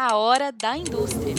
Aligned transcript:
A 0.00 0.16
Hora 0.16 0.52
da 0.52 0.76
Indústria. 0.76 1.34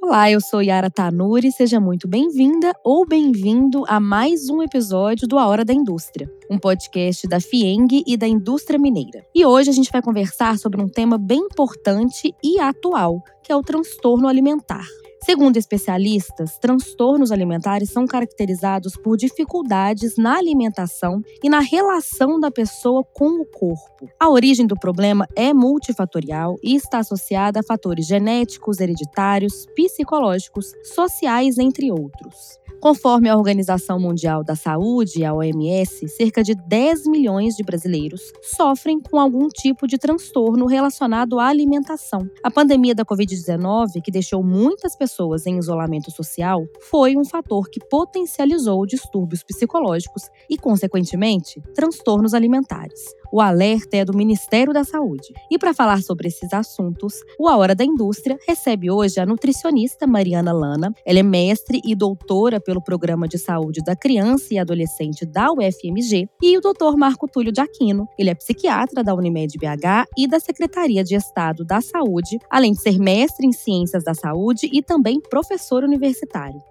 Olá, 0.00 0.30
eu 0.30 0.40
sou 0.40 0.62
Yara 0.62 0.88
Tanuri, 0.88 1.50
seja 1.50 1.80
muito 1.80 2.06
bem-vinda 2.06 2.72
ou 2.84 3.04
bem-vindo 3.04 3.82
a 3.88 3.98
mais 3.98 4.48
um 4.48 4.62
episódio 4.62 5.26
do 5.26 5.36
A 5.36 5.48
Hora 5.48 5.64
da 5.64 5.74
Indústria, 5.74 6.30
um 6.48 6.60
podcast 6.60 7.26
da 7.26 7.40
FIENG 7.40 8.04
e 8.06 8.16
da 8.16 8.28
indústria 8.28 8.78
mineira. 8.78 9.26
E 9.34 9.44
hoje 9.44 9.68
a 9.68 9.72
gente 9.72 9.90
vai 9.90 10.00
conversar 10.00 10.60
sobre 10.60 10.80
um 10.80 10.88
tema 10.88 11.18
bem 11.18 11.40
importante 11.40 12.32
e 12.40 12.60
atual, 12.60 13.20
que 13.42 13.50
é 13.50 13.56
o 13.56 13.64
transtorno 13.64 14.28
alimentar. 14.28 14.86
Segundo 15.26 15.56
especialistas, 15.56 16.56
transtornos 16.56 17.32
alimentares 17.32 17.90
são 17.90 18.06
caracterizados 18.06 18.96
por 18.96 19.16
dificuldades 19.16 20.16
na 20.16 20.36
alimentação 20.38 21.20
e 21.42 21.48
na 21.48 21.58
relação 21.58 22.38
da 22.38 22.48
pessoa 22.48 23.02
com 23.02 23.40
o 23.40 23.44
corpo. 23.44 24.08
A 24.20 24.30
origem 24.30 24.68
do 24.68 24.78
problema 24.78 25.26
é 25.34 25.52
multifatorial 25.52 26.54
e 26.62 26.76
está 26.76 26.98
associada 26.98 27.58
a 27.58 27.64
fatores 27.64 28.06
genéticos, 28.06 28.78
hereditários, 28.78 29.66
psicológicos, 29.74 30.72
sociais, 30.94 31.58
entre 31.58 31.90
outros. 31.90 32.60
Conforme 32.80 33.28
a 33.28 33.36
Organização 33.36 33.98
Mundial 33.98 34.44
da 34.44 34.54
Saúde, 34.54 35.24
a 35.24 35.32
OMS, 35.32 36.08
cerca 36.08 36.42
de 36.42 36.54
10 36.54 37.06
milhões 37.06 37.54
de 37.54 37.64
brasileiros 37.64 38.20
sofrem 38.42 39.00
com 39.00 39.18
algum 39.18 39.48
tipo 39.48 39.86
de 39.86 39.98
transtorno 39.98 40.66
relacionado 40.66 41.40
à 41.40 41.46
alimentação. 41.46 42.28
A 42.42 42.50
pandemia 42.50 42.94
da 42.94 43.04
Covid-19, 43.04 44.02
que 44.02 44.10
deixou 44.10 44.42
muitas 44.42 44.94
pessoas 44.94 45.46
em 45.46 45.58
isolamento 45.58 46.10
social, 46.10 46.64
foi 46.90 47.16
um 47.16 47.24
fator 47.24 47.68
que 47.68 47.80
potencializou 47.80 48.86
distúrbios 48.86 49.42
psicológicos 49.42 50.22
e, 50.48 50.58
consequentemente, 50.58 51.60
transtornos 51.74 52.34
alimentares. 52.34 53.00
O 53.36 53.40
alerta 53.42 53.98
é 53.98 54.02
do 54.02 54.16
Ministério 54.16 54.72
da 54.72 54.82
Saúde. 54.82 55.34
E 55.50 55.58
para 55.58 55.74
falar 55.74 56.00
sobre 56.00 56.26
esses 56.26 56.54
assuntos, 56.54 57.12
o 57.38 57.46
A 57.46 57.54
Hora 57.54 57.74
da 57.74 57.84
Indústria 57.84 58.38
recebe 58.48 58.90
hoje 58.90 59.20
a 59.20 59.26
nutricionista 59.26 60.06
Mariana 60.06 60.54
Lana. 60.54 60.94
Ela 61.04 61.18
é 61.18 61.22
mestre 61.22 61.82
e 61.84 61.94
doutora 61.94 62.58
pelo 62.58 62.82
Programa 62.82 63.28
de 63.28 63.36
Saúde 63.36 63.82
da 63.84 63.94
Criança 63.94 64.54
e 64.54 64.58
Adolescente 64.58 65.26
da 65.26 65.52
UFMG, 65.52 66.30
e 66.42 66.56
o 66.56 66.62
Dr. 66.62 66.96
Marco 66.96 67.28
Túlio 67.28 67.52
de 67.52 67.60
Aquino. 67.60 68.08
Ele 68.18 68.30
é 68.30 68.34
psiquiatra 68.34 69.04
da 69.04 69.14
Unimed 69.14 69.54
BH 69.58 70.08
e 70.16 70.26
da 70.26 70.40
Secretaria 70.40 71.04
de 71.04 71.14
Estado 71.14 71.62
da 71.62 71.82
Saúde, 71.82 72.38
além 72.50 72.72
de 72.72 72.80
ser 72.80 72.98
mestre 72.98 73.46
em 73.46 73.52
Ciências 73.52 74.02
da 74.02 74.14
Saúde 74.14 74.66
e 74.72 74.82
também 74.82 75.20
professor 75.20 75.84
universitário. 75.84 76.62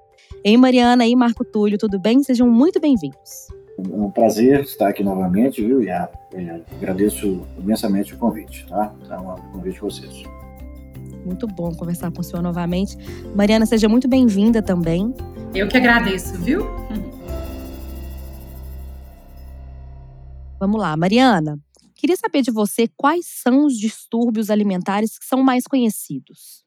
Ei, 0.43 0.57
Mariana 0.57 1.05
e 1.05 1.15
Marco 1.15 1.45
Túlio, 1.45 1.77
tudo 1.77 1.99
bem? 1.99 2.23
Sejam 2.23 2.49
muito 2.49 2.79
bem-vindos. 2.79 3.53
É 3.77 3.81
um 3.81 4.09
prazer 4.09 4.61
estar 4.61 4.89
aqui 4.89 5.03
novamente, 5.03 5.61
viu? 5.61 5.81
E 5.81 5.89
agradeço 5.89 7.45
imensamente 7.57 8.13
o 8.13 8.17
convite, 8.17 8.65
tá? 8.67 8.93
Tá 9.07 9.19
um 9.19 9.51
convite 9.51 9.75
de 9.75 9.81
vocês. 9.81 10.23
Muito 11.25 11.47
bom 11.47 11.73
conversar 11.73 12.11
com 12.11 12.21
o 12.21 12.23
senhor 12.23 12.41
novamente. 12.41 12.97
Mariana, 13.35 13.65
seja 13.65 13.89
muito 13.89 14.07
bem-vinda 14.07 14.61
também. 14.61 15.13
Eu 15.53 15.67
que 15.67 15.77
agradeço, 15.77 16.37
viu? 16.37 16.65
Vamos 20.59 20.79
lá, 20.79 20.95
Mariana. 20.95 21.59
Queria 21.95 22.15
saber 22.17 22.41
de 22.41 22.51
você 22.51 22.87
quais 22.95 23.25
são 23.25 23.65
os 23.65 23.77
distúrbios 23.77 24.49
alimentares 24.49 25.17
que 25.17 25.25
são 25.25 25.41
mais 25.41 25.65
conhecidos. 25.65 26.64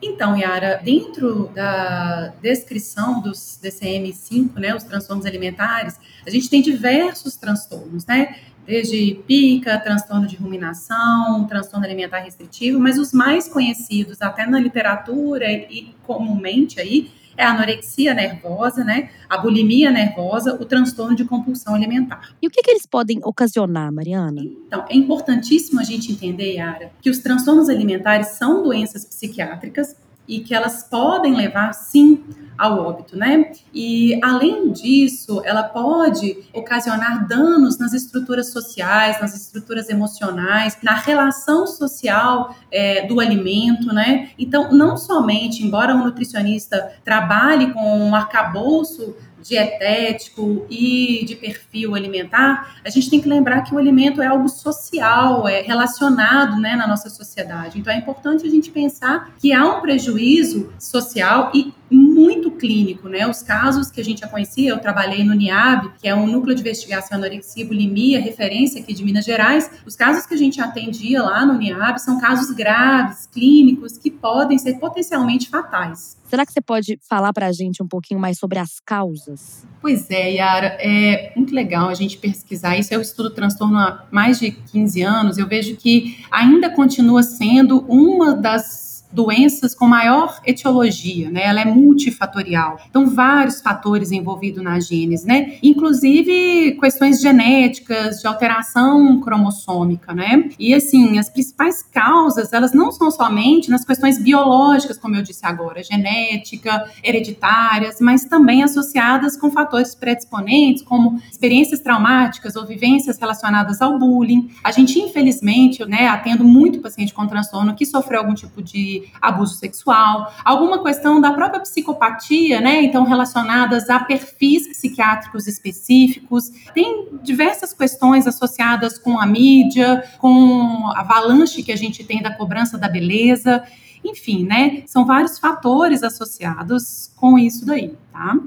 Então, 0.00 0.36
Yara, 0.36 0.80
dentro 0.82 1.48
da 1.54 2.32
descrição 2.40 3.20
dos 3.20 3.58
DCM-5, 3.62 4.54
né, 4.56 4.74
os 4.74 4.84
transtornos 4.84 5.26
alimentares, 5.26 5.98
a 6.26 6.30
gente 6.30 6.48
tem 6.48 6.62
diversos 6.62 7.36
transtornos, 7.36 8.06
né? 8.06 8.36
Desde 8.64 9.14
pica, 9.26 9.78
transtorno 9.78 10.26
de 10.26 10.36
ruminação, 10.36 11.46
transtorno 11.48 11.86
alimentar 11.86 12.18
restritivo, 12.18 12.78
mas 12.78 12.98
os 12.98 13.12
mais 13.12 13.48
conhecidos 13.48 14.20
até 14.20 14.46
na 14.46 14.60
literatura 14.60 15.50
e 15.50 15.94
comumente 16.06 16.78
aí 16.78 17.10
é 17.38 17.44
a 17.44 17.52
anorexia 17.52 18.12
nervosa, 18.12 18.82
né? 18.82 19.10
A 19.28 19.38
bulimia 19.38 19.90
nervosa, 19.92 20.54
o 20.60 20.64
transtorno 20.64 21.14
de 21.14 21.24
compulsão 21.24 21.74
alimentar. 21.74 22.34
E 22.42 22.48
o 22.48 22.50
que, 22.50 22.60
que 22.60 22.70
eles 22.70 22.84
podem 22.84 23.20
ocasionar, 23.22 23.92
Mariana? 23.92 24.42
Então, 24.42 24.84
é 24.90 24.96
importantíssimo 24.96 25.80
a 25.80 25.84
gente 25.84 26.10
entender, 26.10 26.54
Yara, 26.54 26.90
que 27.00 27.08
os 27.08 27.18
transtornos 27.18 27.68
alimentares 27.68 28.28
são 28.28 28.64
doenças 28.64 29.04
psiquiátricas 29.04 29.96
e 30.28 30.40
que 30.40 30.54
elas 30.54 30.84
podem 30.84 31.34
levar, 31.34 31.72
sim, 31.72 32.22
ao 32.58 32.84
óbito, 32.84 33.16
né? 33.16 33.52
E 33.72 34.18
além 34.22 34.72
disso, 34.72 35.40
ela 35.44 35.62
pode 35.62 36.38
ocasionar 36.52 37.26
danos 37.28 37.78
nas 37.78 37.92
estruturas 37.92 38.50
sociais, 38.50 39.20
nas 39.20 39.34
estruturas 39.36 39.88
emocionais, 39.88 40.76
na 40.82 40.94
relação 40.94 41.68
social 41.68 42.54
é, 42.70 43.06
do 43.06 43.20
alimento, 43.20 43.94
né? 43.94 44.30
Então, 44.36 44.72
não 44.72 44.96
somente, 44.96 45.64
embora 45.64 45.94
o 45.94 45.98
nutricionista 45.98 46.92
trabalhe 47.04 47.72
com 47.72 48.08
um 48.08 48.14
arcabouço 48.14 49.14
dietético 49.42 50.66
e 50.70 51.24
de 51.24 51.36
perfil 51.36 51.94
alimentar, 51.94 52.76
a 52.84 52.90
gente 52.90 53.10
tem 53.10 53.20
que 53.20 53.28
lembrar 53.28 53.62
que 53.62 53.74
o 53.74 53.78
alimento 53.78 54.20
é 54.20 54.26
algo 54.26 54.48
social, 54.48 55.48
é 55.48 55.62
relacionado 55.62 56.60
né, 56.60 56.76
na 56.76 56.86
nossa 56.86 57.08
sociedade. 57.08 57.78
Então 57.78 57.92
é 57.92 57.96
importante 57.96 58.46
a 58.46 58.50
gente 58.50 58.70
pensar 58.70 59.32
que 59.38 59.52
há 59.52 59.64
um 59.64 59.80
prejuízo 59.80 60.72
social 60.78 61.50
e 61.54 61.72
muito 62.18 62.50
clínico, 62.50 63.08
né? 63.08 63.28
Os 63.28 63.42
casos 63.44 63.92
que 63.92 64.00
a 64.00 64.04
gente 64.04 64.22
já 64.22 64.28
conhecia, 64.28 64.70
eu 64.70 64.78
trabalhei 64.80 65.22
no 65.22 65.34
NIAB, 65.34 65.92
que 66.00 66.08
é 66.08 66.14
um 66.14 66.26
núcleo 66.26 66.52
de 66.52 66.62
investigação 66.62 67.16
anorexia 67.16 67.62
e 67.62 67.66
bulimia, 67.66 68.20
referência 68.20 68.80
aqui 68.80 68.92
de 68.92 69.04
Minas 69.04 69.24
Gerais. 69.24 69.70
Os 69.86 69.94
casos 69.94 70.26
que 70.26 70.34
a 70.34 70.36
gente 70.36 70.60
atendia 70.60 71.22
lá 71.22 71.46
no 71.46 71.56
NIAB 71.56 72.00
são 72.00 72.20
casos 72.20 72.50
graves, 72.50 73.26
clínicos, 73.26 73.96
que 73.96 74.10
podem 74.10 74.58
ser 74.58 74.80
potencialmente 74.80 75.48
fatais. 75.48 76.18
Será 76.28 76.44
que 76.44 76.52
você 76.52 76.60
pode 76.60 76.98
falar 77.08 77.32
para 77.32 77.46
a 77.46 77.52
gente 77.52 77.82
um 77.82 77.86
pouquinho 77.88 78.18
mais 78.18 78.36
sobre 78.36 78.58
as 78.58 78.80
causas? 78.80 79.64
Pois 79.80 80.10
é, 80.10 80.32
Yara, 80.32 80.76
é 80.80 81.32
muito 81.36 81.54
legal 81.54 81.88
a 81.88 81.94
gente 81.94 82.18
pesquisar 82.18 82.76
isso. 82.76 82.92
Eu 82.92 83.00
estudo 83.00 83.30
transtorno 83.30 83.78
há 83.78 84.04
mais 84.10 84.40
de 84.40 84.50
15 84.50 85.02
anos. 85.02 85.38
Eu 85.38 85.46
vejo 85.46 85.76
que 85.76 86.18
ainda 86.30 86.68
continua 86.68 87.22
sendo 87.22 87.86
uma 87.88 88.34
das 88.34 88.87
doenças 89.10 89.74
com 89.74 89.86
maior 89.86 90.40
etiologia, 90.44 91.30
né? 91.30 91.44
Ela 91.44 91.60
é 91.60 91.64
multifatorial. 91.64 92.80
Então, 92.88 93.08
vários 93.08 93.60
fatores 93.60 94.12
envolvidos 94.12 94.62
na 94.62 94.78
gênese, 94.80 95.26
né? 95.26 95.58
Inclusive 95.62 96.76
questões 96.80 97.20
genéticas, 97.20 98.20
de 98.20 98.26
alteração 98.26 99.20
cromossômica, 99.20 100.12
né? 100.12 100.48
E 100.58 100.74
assim, 100.74 101.18
as 101.18 101.30
principais 101.30 101.82
causas, 101.82 102.52
elas 102.52 102.72
não 102.72 102.92
são 102.92 103.10
somente 103.10 103.70
nas 103.70 103.84
questões 103.84 104.18
biológicas, 104.22 104.98
como 104.98 105.16
eu 105.16 105.22
disse 105.22 105.44
agora, 105.44 105.82
genética, 105.82 106.84
hereditárias, 107.02 108.00
mas 108.00 108.24
também 108.24 108.62
associadas 108.62 109.36
com 109.36 109.50
fatores 109.50 109.94
predisponentes, 109.94 110.82
como 110.82 111.20
experiências 111.30 111.80
traumáticas 111.80 112.56
ou 112.56 112.66
vivências 112.66 113.18
relacionadas 113.18 113.80
ao 113.80 113.98
bullying. 113.98 114.50
A 114.62 114.70
gente, 114.70 114.98
infelizmente, 114.98 115.84
né, 115.84 116.08
atendo 116.08 116.44
muito 116.44 116.80
paciente 116.80 117.14
com 117.14 117.26
transtorno 117.26 117.74
que 117.74 117.86
sofreu 117.86 118.20
algum 118.20 118.34
tipo 118.34 118.62
de 118.62 118.97
abuso 119.20 119.54
sexual, 119.54 120.32
alguma 120.44 120.82
questão 120.82 121.20
da 121.20 121.32
própria 121.32 121.60
psicopatia, 121.60 122.60
né? 122.60 122.82
Então, 122.82 123.04
relacionadas 123.04 123.88
a 123.90 124.00
perfis 124.00 124.68
psiquiátricos 124.68 125.46
específicos. 125.46 126.50
Tem 126.74 127.08
diversas 127.22 127.72
questões 127.72 128.26
associadas 128.26 128.98
com 128.98 129.18
a 129.18 129.26
mídia, 129.26 130.04
com 130.18 130.92
a 130.94 131.00
avalanche 131.00 131.62
que 131.62 131.72
a 131.72 131.76
gente 131.76 132.04
tem 132.04 132.22
da 132.22 132.34
cobrança 132.34 132.76
da 132.76 132.88
beleza. 132.88 133.62
Enfim, 134.04 134.44
né? 134.44 134.82
São 134.86 135.04
vários 135.04 135.38
fatores 135.38 136.02
associados 136.02 137.10
com 137.16 137.38
isso 137.38 137.66
daí, 137.66 137.94
tá? 138.12 138.38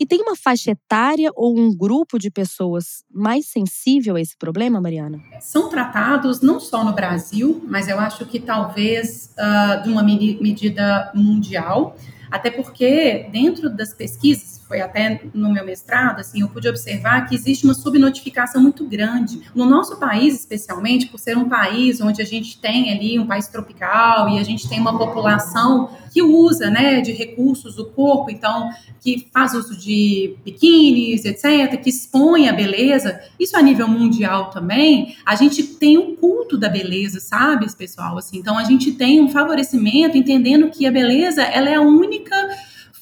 E 0.00 0.06
tem 0.06 0.20
uma 0.20 0.36
faixa 0.36 0.70
etária 0.70 1.30
ou 1.34 1.58
um 1.58 1.76
grupo 1.76 2.18
de 2.18 2.30
pessoas 2.30 3.04
mais 3.12 3.46
sensível 3.46 4.14
a 4.14 4.20
esse 4.20 4.36
problema, 4.36 4.80
Mariana? 4.80 5.20
São 5.40 5.68
tratados 5.68 6.40
não 6.40 6.60
só 6.60 6.84
no 6.84 6.92
Brasil, 6.92 7.62
mas 7.66 7.88
eu 7.88 7.98
acho 7.98 8.24
que 8.26 8.38
talvez 8.38 9.34
uh, 9.36 9.82
de 9.82 9.90
uma 9.90 10.02
medida 10.02 11.10
mundial, 11.14 11.96
até 12.30 12.50
porque 12.50 13.28
dentro 13.32 13.68
das 13.68 13.92
pesquisas 13.92 14.57
foi 14.68 14.82
até 14.82 15.22
no 15.32 15.50
meu 15.50 15.64
mestrado, 15.64 16.20
assim, 16.20 16.42
eu 16.42 16.48
pude 16.48 16.68
observar 16.68 17.26
que 17.26 17.34
existe 17.34 17.64
uma 17.64 17.72
subnotificação 17.72 18.60
muito 18.60 18.84
grande. 18.86 19.40
No 19.54 19.64
nosso 19.64 19.96
país, 19.96 20.38
especialmente, 20.38 21.06
por 21.06 21.18
ser 21.18 21.38
um 21.38 21.48
país 21.48 22.02
onde 22.02 22.20
a 22.20 22.24
gente 22.24 22.60
tem 22.60 22.92
ali 22.92 23.18
um 23.18 23.26
país 23.26 23.48
tropical 23.48 24.28
e 24.28 24.38
a 24.38 24.42
gente 24.42 24.68
tem 24.68 24.78
uma 24.78 24.96
população 24.96 25.90
que 26.12 26.22
usa, 26.22 26.70
né, 26.70 27.00
de 27.00 27.12
recursos 27.12 27.76
do 27.76 27.86
corpo, 27.86 28.30
então, 28.30 28.68
que 29.00 29.26
faz 29.32 29.54
uso 29.54 29.76
de 29.76 30.36
biquínis, 30.44 31.24
etc., 31.24 31.80
que 31.80 31.88
expõe 31.88 32.48
a 32.48 32.52
beleza, 32.52 33.20
isso 33.40 33.56
a 33.56 33.62
nível 33.62 33.88
mundial 33.88 34.50
também, 34.50 35.16
a 35.24 35.34
gente 35.34 35.62
tem 35.62 35.96
um 35.96 36.14
culto 36.14 36.58
da 36.58 36.68
beleza, 36.68 37.20
sabe, 37.20 37.66
pessoal? 37.74 38.18
Assim, 38.18 38.38
então, 38.38 38.58
a 38.58 38.64
gente 38.64 38.92
tem 38.92 39.20
um 39.20 39.28
favorecimento 39.28 40.16
entendendo 40.16 40.70
que 40.70 40.86
a 40.86 40.90
beleza, 40.90 41.42
ela 41.42 41.70
é 41.70 41.76
a 41.76 41.80
única 41.80 42.34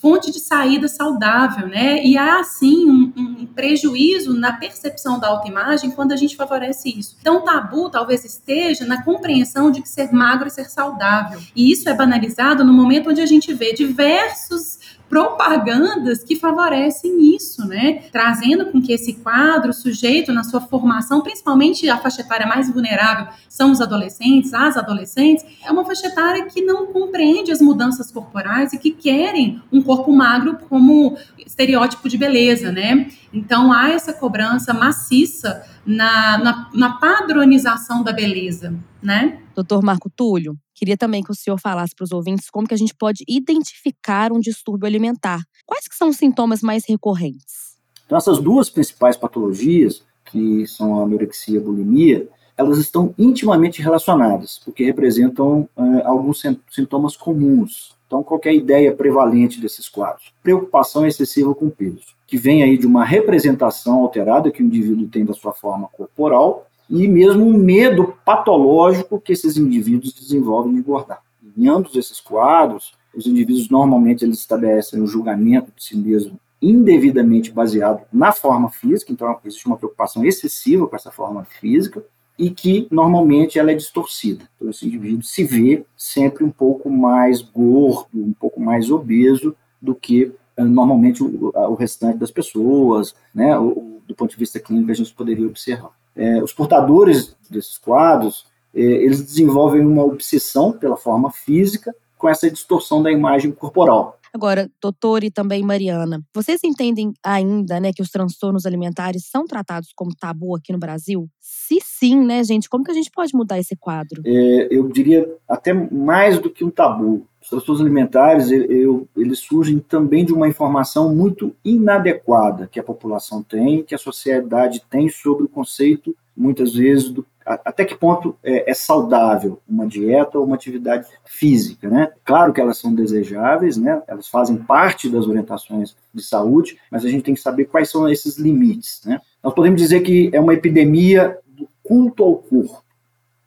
fonte 0.06 0.30
de 0.30 0.38
saída 0.38 0.86
saudável, 0.86 1.66
né? 1.66 2.00
E 2.04 2.16
há, 2.16 2.44
sim, 2.44 2.88
um, 2.88 3.12
um 3.16 3.46
prejuízo 3.46 4.38
na 4.38 4.52
percepção 4.52 5.18
da 5.18 5.26
autoimagem 5.26 5.90
quando 5.90 6.12
a 6.12 6.16
gente 6.16 6.36
favorece 6.36 6.96
isso. 6.96 7.16
Então, 7.20 7.38
o 7.38 7.40
tabu 7.40 7.90
talvez 7.90 8.24
esteja 8.24 8.86
na 8.86 9.02
compreensão 9.02 9.68
de 9.68 9.82
que 9.82 9.88
ser 9.88 10.12
magro 10.12 10.46
é 10.46 10.50
ser 10.50 10.70
saudável. 10.70 11.40
E 11.56 11.72
isso 11.72 11.88
é 11.88 11.94
banalizado 11.94 12.64
no 12.64 12.72
momento 12.72 13.10
onde 13.10 13.20
a 13.20 13.26
gente 13.26 13.52
vê 13.52 13.72
diversos 13.72 14.78
propagandas 15.08 16.24
que 16.24 16.36
favorecem 16.36 17.34
isso, 17.34 17.66
né? 17.66 18.04
Trazendo 18.10 18.66
com 18.66 18.82
que 18.82 18.92
esse 18.92 19.14
quadro, 19.14 19.72
sujeito 19.72 20.32
na 20.32 20.42
sua 20.42 20.60
formação, 20.60 21.20
principalmente 21.20 21.88
a 21.88 21.96
faixa 21.96 22.22
etária 22.22 22.46
mais 22.46 22.70
vulnerável, 22.70 23.28
são 23.48 23.70
os 23.70 23.80
adolescentes, 23.80 24.52
as 24.52 24.76
adolescentes, 24.76 25.44
é 25.64 25.70
uma 25.70 25.84
faixa 25.84 26.08
etária 26.08 26.46
que 26.46 26.60
não 26.60 26.86
compreende 26.86 27.52
as 27.52 27.60
mudanças 27.60 28.10
corporais 28.10 28.72
e 28.72 28.78
que 28.78 28.90
querem 28.90 29.62
um 29.72 29.80
corpo 29.80 30.12
magro 30.12 30.58
como 30.68 31.16
estereótipo 31.38 32.08
de 32.08 32.18
beleza, 32.18 32.72
né? 32.72 33.08
Então 33.32 33.72
há 33.72 33.90
essa 33.90 34.12
cobrança 34.12 34.74
maciça 34.74 35.62
na, 35.84 36.38
na, 36.38 36.70
na 36.74 36.92
padronização 36.94 38.02
da 38.02 38.12
beleza, 38.12 38.74
né? 39.00 39.38
Doutor 39.54 39.82
Marco 39.82 40.10
Túlio, 40.10 40.56
queria 40.76 40.96
também 40.96 41.22
que 41.22 41.30
o 41.30 41.34
senhor 41.34 41.58
falasse 41.58 41.94
para 41.94 42.04
os 42.04 42.12
ouvintes 42.12 42.50
como 42.50 42.68
que 42.68 42.74
a 42.74 42.76
gente 42.76 42.94
pode 42.94 43.24
identificar 43.26 44.30
um 44.30 44.38
distúrbio 44.38 44.86
alimentar. 44.86 45.40
Quais 45.64 45.88
que 45.88 45.96
são 45.96 46.10
os 46.10 46.16
sintomas 46.16 46.60
mais 46.60 46.84
recorrentes? 46.86 47.76
Então, 48.04 48.18
essas 48.18 48.38
duas 48.38 48.70
principais 48.70 49.16
patologias, 49.16 50.04
que 50.26 50.66
são 50.66 51.00
a 51.00 51.02
anorexia 51.04 51.54
e 51.54 51.58
a 51.58 51.64
bulimia, 51.64 52.28
elas 52.56 52.78
estão 52.78 53.14
intimamente 53.18 53.82
relacionadas, 53.82 54.60
porque 54.64 54.84
representam 54.84 55.68
uh, 55.76 56.00
alguns 56.04 56.42
sintomas 56.70 57.16
comuns. 57.16 57.94
Então, 58.06 58.22
qualquer 58.22 58.54
ideia 58.54 58.94
prevalente 58.94 59.60
desses 59.60 59.88
quadros? 59.88 60.32
Preocupação 60.42 61.04
excessiva 61.04 61.54
com 61.54 61.68
peso, 61.68 62.14
que 62.26 62.36
vem 62.36 62.62
aí 62.62 62.78
de 62.78 62.86
uma 62.86 63.04
representação 63.04 64.00
alterada 64.00 64.50
que 64.50 64.62
o 64.62 64.66
indivíduo 64.66 65.08
tem 65.08 65.24
da 65.24 65.34
sua 65.34 65.52
forma 65.52 65.88
corporal 65.88 66.65
e 66.88 67.08
mesmo 67.08 67.44
um 67.44 67.56
medo 67.56 68.14
patológico 68.24 69.20
que 69.20 69.32
esses 69.32 69.56
indivíduos 69.56 70.12
desenvolvem 70.12 70.74
de 70.74 70.78
engordar. 70.80 71.22
Em 71.56 71.68
ambos 71.68 71.96
esses 71.96 72.20
quadros, 72.20 72.94
os 73.14 73.26
indivíduos 73.26 73.68
normalmente 73.68 74.24
eles 74.24 74.38
estabelecem 74.38 75.00
um 75.00 75.06
julgamento 75.06 75.72
de 75.74 75.82
si 75.82 75.96
mesmo 75.96 76.38
indevidamente 76.60 77.52
baseado 77.52 78.02
na 78.12 78.32
forma 78.32 78.70
física, 78.70 79.12
então 79.12 79.38
existe 79.44 79.66
uma 79.66 79.76
preocupação 79.76 80.24
excessiva 80.24 80.86
com 80.86 80.96
essa 80.96 81.10
forma 81.10 81.44
física 81.44 82.04
e 82.38 82.50
que 82.50 82.86
normalmente 82.90 83.58
ela 83.58 83.70
é 83.70 83.74
distorcida. 83.74 84.44
Então 84.56 84.70
esse 84.70 84.86
indivíduo 84.86 85.22
se 85.22 85.44
vê 85.44 85.84
sempre 85.96 86.44
um 86.44 86.50
pouco 86.50 86.90
mais 86.90 87.40
gordo, 87.40 88.08
um 88.14 88.32
pouco 88.32 88.60
mais 88.60 88.90
obeso 88.90 89.54
do 89.80 89.94
que 89.94 90.32
eh, 90.56 90.64
normalmente 90.64 91.22
o, 91.22 91.52
o 91.54 91.74
restante 91.74 92.18
das 92.18 92.30
pessoas, 92.30 93.14
né, 93.34 93.58
o, 93.58 94.00
do 94.06 94.14
ponto 94.14 94.30
de 94.30 94.36
vista 94.36 94.60
clínico 94.60 94.90
a 94.90 94.94
gente 94.94 95.14
poderia 95.14 95.46
observar. 95.46 95.90
É, 96.16 96.42
os 96.42 96.52
portadores 96.52 97.36
desses 97.50 97.78
quadros, 97.78 98.46
é, 98.74 98.80
eles 98.80 99.22
desenvolvem 99.22 99.84
uma 99.84 100.04
obsessão 100.04 100.72
pela 100.72 100.96
forma 100.96 101.30
física 101.30 101.94
com 102.16 102.28
essa 102.28 102.50
distorção 102.50 103.02
da 103.02 103.12
imagem 103.12 103.52
corporal. 103.52 104.15
Agora, 104.36 104.70
doutor 104.82 105.24
e 105.24 105.30
também 105.30 105.62
Mariana, 105.62 106.20
vocês 106.34 106.60
entendem 106.62 107.14
ainda, 107.24 107.80
né, 107.80 107.90
que 107.90 108.02
os 108.02 108.10
transtornos 108.10 108.66
alimentares 108.66 109.30
são 109.30 109.46
tratados 109.46 109.94
como 109.96 110.14
tabu 110.14 110.54
aqui 110.54 110.74
no 110.74 110.78
Brasil? 110.78 111.26
Se 111.40 111.78
sim, 111.82 112.22
né, 112.22 112.44
gente, 112.44 112.68
como 112.68 112.84
que 112.84 112.90
a 112.90 112.94
gente 112.94 113.10
pode 113.10 113.34
mudar 113.34 113.58
esse 113.58 113.74
quadro? 113.74 114.20
É, 114.26 114.68
eu 114.70 114.90
diria 114.90 115.26
até 115.48 115.72
mais 115.72 116.38
do 116.38 116.50
que 116.50 116.62
um 116.62 116.70
tabu. 116.70 117.26
Os 117.40 117.48
transtornos 117.48 117.80
alimentares, 117.80 118.50
eu, 118.50 119.08
eles 119.16 119.38
surgem 119.38 119.78
também 119.78 120.22
de 120.22 120.34
uma 120.34 120.46
informação 120.46 121.14
muito 121.14 121.56
inadequada 121.64 122.68
que 122.70 122.78
a 122.78 122.84
população 122.84 123.42
tem, 123.42 123.82
que 123.82 123.94
a 123.94 123.98
sociedade 123.98 124.82
tem 124.90 125.08
sobre 125.08 125.44
o 125.44 125.48
conceito, 125.48 126.14
muitas 126.36 126.74
vezes, 126.74 127.08
do 127.08 127.24
até 127.46 127.84
que 127.84 127.94
ponto 127.94 128.36
é, 128.42 128.68
é, 128.68 128.74
saudável 128.74 129.60
uma 129.68 129.86
dieta 129.86 130.36
ou 130.36 130.44
uma 130.44 130.56
atividade 130.56 131.06
física, 131.24 131.88
né? 131.88 132.12
Claro 132.24 132.52
que 132.52 132.60
elas 132.60 132.78
são 132.78 132.92
desejáveis, 132.92 133.76
né? 133.76 134.02
Elas 134.08 134.26
fazem 134.26 134.56
parte 134.56 135.08
das 135.08 135.28
orientações 135.28 135.96
de 136.12 136.22
saúde, 136.22 136.76
mas 136.90 137.04
a 137.04 137.08
gente 137.08 137.22
tem 137.22 137.34
que 137.34 137.40
saber 137.40 137.66
quais 137.66 137.88
são 137.88 138.08
esses 138.08 138.36
limites, 138.36 139.00
né? 139.06 139.20
Nós 139.42 139.54
podemos 139.54 139.80
dizer 139.80 140.00
que 140.00 140.28
é 140.32 140.40
uma 140.40 140.54
epidemia 140.54 141.38
do 141.46 141.68
culto 141.84 142.24
ao 142.24 142.34
corpo, 142.34 142.82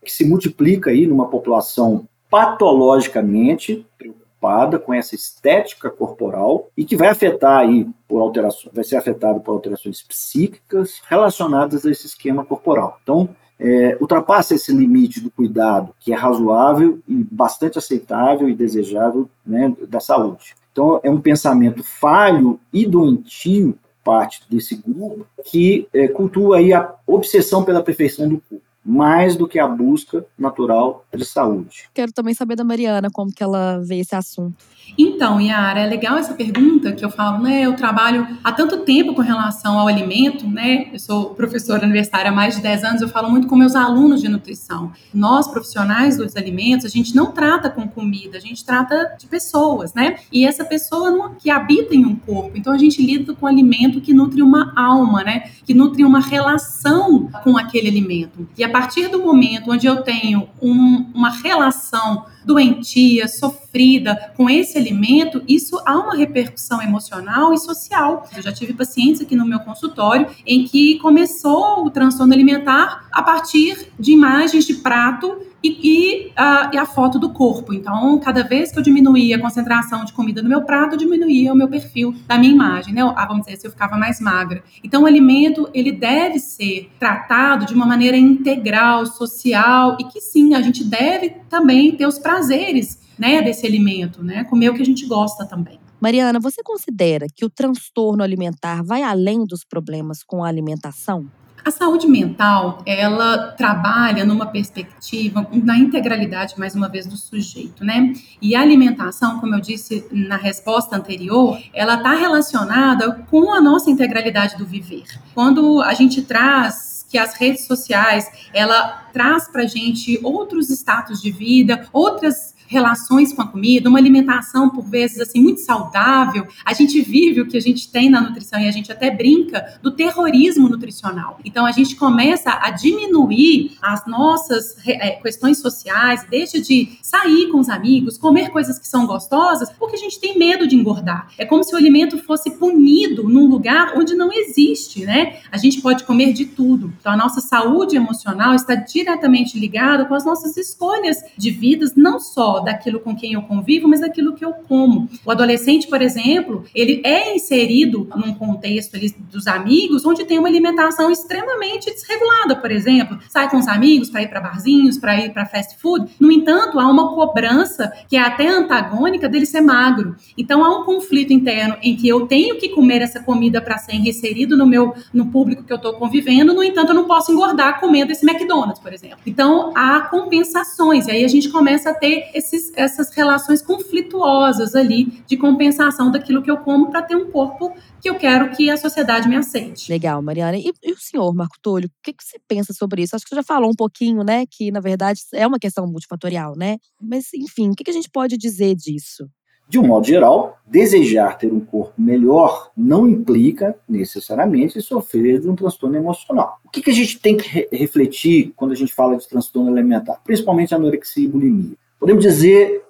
que 0.03 0.11
se 0.11 0.23
multiplica 0.23 0.91
aí 0.91 1.05
numa 1.05 1.27
população 1.27 2.07
patologicamente 2.29 3.85
preocupada 3.97 4.79
com 4.79 4.93
essa 4.93 5.13
estética 5.13 5.89
corporal 5.89 6.69
e 6.77 6.85
que 6.85 6.95
vai 6.95 7.09
afetar 7.09 7.59
aí 7.59 7.85
por 8.07 8.21
alterações, 8.21 8.73
vai 8.73 8.83
ser 8.85 8.95
afetado 8.95 9.41
por 9.41 9.51
alterações 9.51 10.01
psíquicas 10.01 11.01
relacionadas 11.09 11.85
a 11.85 11.91
esse 11.91 12.07
esquema 12.07 12.45
corporal. 12.45 12.97
Então, 13.03 13.29
é, 13.59 13.97
ultrapassa 13.99 14.55
esse 14.55 14.71
limite 14.71 15.19
do 15.19 15.29
cuidado, 15.29 15.93
que 15.99 16.13
é 16.13 16.15
razoável 16.15 16.99
e 17.07 17.27
bastante 17.29 17.77
aceitável 17.77 18.47
e 18.47 18.55
desejável 18.55 19.29
né, 19.45 19.73
da 19.87 19.99
saúde. 19.99 20.55
Então, 20.71 20.99
é 21.03 21.09
um 21.09 21.19
pensamento 21.19 21.83
falho 21.83 22.59
e 22.71 22.85
doentio 22.85 23.77
parte 24.03 24.41
desse 24.49 24.75
grupo 24.75 25.27
que 25.45 25.87
é, 25.93 26.07
cultua 26.07 26.57
aí 26.57 26.73
a 26.73 26.95
obsessão 27.05 27.63
pela 27.63 27.83
perfeição 27.83 28.29
do 28.29 28.41
corpo 28.49 28.68
mais 28.85 29.35
do 29.35 29.47
que 29.47 29.59
a 29.59 29.67
busca 29.67 30.25
natural 30.37 31.05
de 31.13 31.25
saúde. 31.25 31.89
Quero 31.93 32.11
também 32.11 32.33
saber 32.33 32.55
da 32.55 32.63
Mariana 32.63 33.09
como 33.11 33.31
que 33.31 33.43
ela 33.43 33.79
vê 33.79 33.99
esse 33.99 34.15
assunto. 34.15 34.55
Então, 34.97 35.39
Yara, 35.39 35.81
é 35.81 35.85
legal 35.85 36.17
essa 36.17 36.33
pergunta 36.33 36.91
que 36.91 37.03
eu 37.03 37.09
falo, 37.09 37.43
né? 37.43 37.61
Eu 37.61 37.75
trabalho 37.75 38.27
há 38.43 38.51
tanto 38.51 38.79
tempo 38.79 39.13
com 39.13 39.21
relação 39.21 39.77
ao 39.77 39.87
alimento, 39.87 40.47
né? 40.47 40.89
Eu 40.91 40.99
sou 40.99 41.35
professora 41.35 41.83
universitária 41.83 42.31
há 42.31 42.33
mais 42.33 42.55
de 42.55 42.61
10 42.61 42.83
anos, 42.83 43.01
eu 43.01 43.09
falo 43.09 43.29
muito 43.29 43.47
com 43.47 43.55
meus 43.55 43.75
alunos 43.75 44.21
de 44.21 44.29
nutrição. 44.29 44.91
Nós, 45.13 45.47
profissionais 45.47 46.17
dos 46.17 46.35
alimentos, 46.35 46.85
a 46.85 46.89
gente 46.89 47.15
não 47.15 47.31
trata 47.31 47.69
com 47.69 47.87
comida, 47.87 48.37
a 48.37 48.41
gente 48.41 48.65
trata 48.65 49.15
de 49.19 49.27
pessoas, 49.27 49.93
né? 49.93 50.17
E 50.31 50.45
essa 50.45 50.65
pessoa 50.65 51.11
não, 51.11 51.35
que 51.35 51.49
habita 51.49 51.93
em 51.93 52.05
um 52.05 52.15
corpo. 52.15 52.51
Então, 52.55 52.73
a 52.73 52.77
gente 52.77 53.01
lida 53.01 53.33
com 53.33 53.45
alimento 53.45 54.01
que 54.01 54.13
nutre 54.13 54.41
uma 54.41 54.73
alma, 54.75 55.23
né? 55.23 55.49
Que 55.65 55.73
nutre 55.73 56.03
uma 56.03 56.19
relação 56.19 57.29
com 57.43 57.57
aquele 57.57 57.87
alimento. 57.87 58.47
E 58.57 58.63
a 58.63 58.68
partir 58.69 59.07
do 59.07 59.23
momento 59.23 59.71
onde 59.71 59.87
eu 59.87 60.01
tenho 60.01 60.49
um, 60.61 61.11
uma 61.13 61.29
relação 61.29 62.25
doentia, 62.45 63.27
sofrida 63.27 64.33
com 64.35 64.49
esse 64.49 64.77
alimento, 64.77 65.43
isso 65.47 65.81
há 65.85 65.97
uma 65.97 66.15
repercussão 66.15 66.81
emocional 66.81 67.53
e 67.53 67.57
social. 67.57 68.27
Eu 68.35 68.41
já 68.41 68.51
tive 68.51 68.73
pacientes 68.73 69.21
aqui 69.21 69.35
no 69.35 69.45
meu 69.45 69.59
consultório 69.59 70.27
em 70.45 70.65
que 70.65 70.97
começou 70.99 71.85
o 71.85 71.89
transtorno 71.89 72.33
alimentar 72.33 73.07
a 73.11 73.21
partir 73.21 73.91
de 73.99 74.11
imagens 74.11 74.65
de 74.65 74.75
prato 74.75 75.49
e, 75.63 75.69
e, 75.83 76.31
a, 76.35 76.71
e, 76.73 76.77
a, 76.77 76.85
foto 76.85 77.19
do 77.19 77.31
corpo. 77.31 77.73
Então, 77.73 78.17
cada 78.19 78.43
vez 78.43 78.71
que 78.71 78.79
eu 78.79 78.83
diminuía 78.83 79.35
a 79.35 79.39
concentração 79.39 80.05
de 80.05 80.13
comida 80.13 80.41
no 80.41 80.49
meu 80.49 80.61
prato, 80.61 80.93
eu 80.93 80.97
diminuía 80.97 81.51
o 81.51 81.55
meu 81.55 81.67
perfil 81.67 82.15
da 82.27 82.37
minha 82.37 82.51
imagem, 82.51 82.93
né? 82.93 83.01
Ah, 83.15 83.25
vamos 83.25 83.45
dizer, 83.45 83.59
se 83.59 83.67
eu 83.67 83.71
ficava 83.71 83.97
mais 83.97 84.19
magra. 84.19 84.63
Então, 84.83 85.03
o 85.03 85.05
alimento, 85.05 85.69
ele 85.73 85.91
deve 85.91 86.39
ser 86.39 86.89
tratado 86.97 87.65
de 87.65 87.73
uma 87.73 87.85
maneira 87.85 88.17
integral, 88.17 89.05
social, 89.05 89.97
e 89.99 90.05
que 90.05 90.21
sim, 90.21 90.55
a 90.55 90.61
gente 90.61 90.83
deve 90.83 91.31
também 91.49 91.91
ter 91.91 92.07
os 92.07 92.17
prazeres, 92.29 92.99
né, 93.17 93.41
desse 93.41 93.65
alimento, 93.65 94.23
né? 94.23 94.43
Comer 94.43 94.69
o 94.69 94.75
que 94.75 94.83
a 94.83 94.85
gente 94.85 95.05
gosta 95.07 95.45
também. 95.45 95.79
Mariana, 95.99 96.39
você 96.39 96.61
considera 96.63 97.25
que 97.35 97.43
o 97.43 97.49
transtorno 97.49 98.23
alimentar 98.23 98.83
vai 98.83 99.01
além 99.01 99.43
dos 99.45 99.65
problemas 99.65 100.23
com 100.23 100.43
a 100.43 100.47
alimentação? 100.47 101.25
A 101.65 101.71
saúde 101.71 102.07
mental, 102.07 102.81
ela 102.85 103.51
trabalha 103.51 104.25
numa 104.25 104.45
perspectiva 104.45 105.45
na 105.51 105.77
integralidade, 105.77 106.57
mais 106.57 106.73
uma 106.73 106.87
vez, 106.87 107.05
do 107.05 107.17
sujeito, 107.17 107.83
né? 107.83 108.13
E 108.41 108.55
a 108.55 108.61
alimentação, 108.61 109.39
como 109.41 109.55
eu 109.55 109.59
disse 109.59 110.05
na 110.09 110.37
resposta 110.37 110.95
anterior, 110.95 111.59
ela 111.73 111.95
está 111.95 112.13
relacionada 112.13 113.11
com 113.29 113.51
a 113.53 113.59
nossa 113.59 113.89
integralidade 113.89 114.57
do 114.57 114.65
viver. 114.65 115.03
Quando 115.33 115.81
a 115.81 115.93
gente 115.93 116.21
traz 116.21 116.88
que 117.09 117.17
as 117.17 117.33
redes 117.33 117.65
sociais, 117.65 118.29
ela 118.53 119.09
traz 119.11 119.47
para 119.47 119.65
gente 119.65 120.19
outros 120.23 120.69
status 120.69 121.21
de 121.21 121.31
vida, 121.31 121.87
outras 121.91 122.55
relações 122.69 123.33
com 123.33 123.41
a 123.41 123.47
comida, 123.47 123.89
uma 123.89 123.97
alimentação 123.97 124.69
por 124.69 124.85
vezes 124.85 125.19
assim 125.19 125.41
muito 125.41 125.59
saudável. 125.59 126.47
A 126.63 126.71
gente 126.71 127.01
vive 127.01 127.41
o 127.41 127.47
que 127.47 127.57
a 127.57 127.59
gente 127.59 127.91
tem 127.91 128.09
na 128.11 128.21
nutrição 128.21 128.59
e 128.59 128.67
a 128.67 128.71
gente 128.71 128.91
até 128.91 129.09
brinca 129.09 129.79
do 129.81 129.91
terrorismo 129.91 130.69
nutricional. 130.69 131.39
Então 131.43 131.65
a 131.65 131.71
gente 131.71 131.95
começa 131.95 132.51
a 132.61 132.69
diminuir 132.69 133.75
as 133.81 134.05
nossas 134.05 134.77
é, 134.87 135.11
questões 135.11 135.57
sociais, 135.57 136.25
deixa 136.29 136.61
de 136.61 136.99
sair 137.01 137.47
com 137.47 137.59
os 137.59 137.69
amigos, 137.69 138.19
comer 138.19 138.49
coisas 138.49 138.77
que 138.77 138.87
são 138.87 139.07
gostosas, 139.07 139.71
porque 139.79 139.95
a 139.95 139.99
gente 139.99 140.19
tem 140.19 140.37
medo 140.37 140.67
de 140.67 140.75
engordar. 140.75 141.27
É 141.39 141.45
como 141.45 141.63
se 141.63 141.73
o 141.73 141.77
alimento 141.77 142.19
fosse 142.19 142.51
punido 142.51 143.27
num 143.27 143.47
lugar 143.47 143.93
onde 143.97 144.13
não 144.13 144.31
existe, 144.31 145.05
né? 145.05 145.39
A 145.51 145.57
gente 145.57 145.81
pode 145.81 146.03
comer 146.03 146.33
de 146.33 146.45
tudo. 146.45 146.93
Então 146.99 147.11
a 147.11 147.17
nossa 147.17 147.41
saúde 147.41 147.95
emocional 147.95 148.53
está 148.53 148.75
diretamente 148.75 149.57
ligada 149.57 150.05
com 150.05 150.13
as 150.13 150.23
nossas 150.23 150.55
escolhas 150.55 151.17
de 151.35 151.49
vidas, 151.49 151.95
não 151.95 152.19
só 152.19 152.58
daquilo 152.61 152.99
com 152.99 153.15
quem 153.15 153.33
eu 153.33 153.41
convivo, 153.41 153.87
mas 153.87 154.01
daquilo 154.01 154.35
que 154.35 154.43
eu 154.43 154.53
como. 154.53 155.09
O 155.25 155.31
adolescente, 155.31 155.87
por 155.87 156.01
exemplo, 156.01 156.65
ele 156.73 157.01
é 157.03 157.35
inserido 157.35 158.07
num 158.15 158.33
contexto 158.33 158.95
ali, 158.95 159.15
dos 159.31 159.47
amigos 159.47 160.05
onde 160.05 160.25
tem 160.25 160.39
uma 160.39 160.47
alimentação 160.47 161.11
extremamente 161.11 161.91
desregulada, 161.91 162.55
por 162.55 162.71
exemplo, 162.71 163.19
sai 163.29 163.49
com 163.49 163.57
os 163.57 163.67
amigos 163.67 164.09
para 164.09 164.21
ir 164.21 164.27
para 164.27 164.41
barzinhos, 164.41 164.97
para 164.97 165.17
ir 165.19 165.31
para 165.31 165.45
fast 165.45 165.77
food. 165.77 166.09
No 166.19 166.31
entanto, 166.31 166.79
há 166.79 166.87
uma 166.89 167.13
cobrança 167.13 167.91
que 168.07 168.15
é 168.15 168.21
até 168.21 168.47
antagônica 168.47 169.27
dele 169.27 169.45
ser 169.45 169.61
magro. 169.61 170.15
Então 170.37 170.63
há 170.63 170.79
um 170.79 170.83
conflito 170.83 171.33
interno 171.33 171.77
em 171.81 171.95
que 171.95 172.07
eu 172.07 172.27
tenho 172.27 172.57
que 172.57 172.69
comer 172.69 173.01
essa 173.01 173.19
comida 173.19 173.61
para 173.61 173.77
ser 173.77 173.95
inserido 173.95 174.57
no 174.57 174.65
meu 174.65 174.93
no 175.13 175.27
público 175.27 175.63
que 175.63 175.71
eu 175.71 175.77
estou 175.77 175.93
convivendo, 175.93 176.53
no 176.53 176.63
entanto, 176.63 176.89
eu 176.89 176.95
não 176.95 177.05
posso 177.05 177.31
engordar 177.31 177.79
comendo 177.79 178.11
esse 178.11 178.27
McDonald's, 178.27 178.79
por 178.79 178.93
exemplo. 178.93 179.19
Então 179.25 179.71
há 179.75 180.01
compensações, 180.01 181.07
e 181.07 181.11
aí 181.11 181.23
a 181.23 181.27
gente 181.27 181.49
começa 181.49 181.89
a 181.91 181.93
ter 181.93 182.29
esses, 182.53 182.71
essas 182.75 183.13
relações 183.13 183.61
conflituosas 183.61 184.75
ali 184.75 185.23
de 185.27 185.37
compensação 185.37 186.11
daquilo 186.11 186.41
que 186.41 186.49
eu 186.49 186.57
como 186.57 186.89
para 186.89 187.01
ter 187.01 187.15
um 187.15 187.29
corpo 187.31 187.73
que 188.01 188.09
eu 188.09 188.15
quero 188.15 188.51
que 188.55 188.69
a 188.69 188.77
sociedade 188.77 189.27
me 189.27 189.35
aceite. 189.35 189.91
Legal, 189.91 190.21
Mariana. 190.21 190.57
E, 190.57 190.71
e 190.83 190.91
o 190.91 190.97
senhor, 190.97 191.33
Marco 191.33 191.57
Túlio, 191.61 191.87
o 191.87 191.91
que, 192.03 192.13
que, 192.13 192.23
você 192.23 192.39
pensa 192.47 192.73
sobre 192.73 193.03
isso? 193.03 193.15
Acho 193.15 193.25
que 193.25 193.29
você 193.29 193.35
já 193.35 193.43
falou 193.43 193.69
um 193.69 193.75
pouquinho, 193.75 194.23
né, 194.23 194.45
que 194.49 194.71
na 194.71 194.79
verdade 194.79 195.21
é 195.33 195.45
uma 195.45 195.59
questão 195.59 195.85
multifatorial, 195.85 196.55
né? 196.55 196.77
Mas, 197.01 197.33
enfim, 197.33 197.69
o 197.69 197.75
que, 197.75 197.83
que 197.83 197.91
a 197.91 197.93
gente 197.93 198.09
pode 198.09 198.37
dizer 198.37 198.75
disso? 198.75 199.29
De 199.67 199.77
um 199.77 199.85
modo 199.85 200.07
geral, 200.07 200.57
desejar 200.65 201.37
ter 201.37 201.53
um 201.53 201.59
corpo 201.59 201.93
melhor 201.95 202.71
não 202.75 203.07
implica 203.07 203.77
necessariamente 203.87 204.81
sofrer 204.81 205.39
de 205.39 205.47
um 205.47 205.55
transtorno 205.55 205.95
emocional. 205.95 206.57
O 206.65 206.69
que, 206.69 206.81
que 206.81 206.89
a 206.89 206.93
gente 206.93 207.19
tem 207.19 207.37
que 207.37 207.47
re 207.47 207.69
refletir 207.71 208.51
quando 208.55 208.71
a 208.71 208.75
gente 208.75 208.91
fala 208.91 209.15
de 209.15 209.27
transtorno 209.27 209.69
alimentar, 209.69 210.19
principalmente 210.23 210.73
anorexia 210.73 211.23
e 211.23 211.27
bulimia? 211.27 211.77
Podemos 211.99 212.23
dizer, 212.23 212.83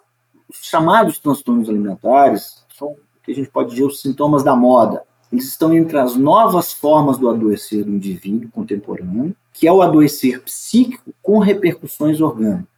os 0.48 0.58
chamados 0.62 1.20
transtornos 1.20 1.70
alimentares 1.70 2.64
são 2.78 2.90
o 2.90 2.98
que 3.24 3.32
a 3.32 3.36
gente 3.36 3.50
pode 3.50 3.72
dizer 3.72 3.84
os 3.84 4.02
sintomas 4.02 4.44
da 4.44 4.56
moda. 4.56 5.04
Eles 5.32 5.46
estão 5.46 5.74
entre 5.74 5.98
as 5.98 6.16
novas 6.16 6.72
formas 6.72 7.18
do 7.18 7.30
adoecer 7.30 7.84
do 7.84 7.92
indivíduo 7.92 8.50
contemporâneo, 8.50 9.36
que 9.54 9.68
é 9.68 9.72
o 9.72 9.82
adoecer 9.82 10.42
psíquico 10.42 11.14
com 11.22 11.40
repercussões 11.40 12.22
orgânicas 12.22 12.70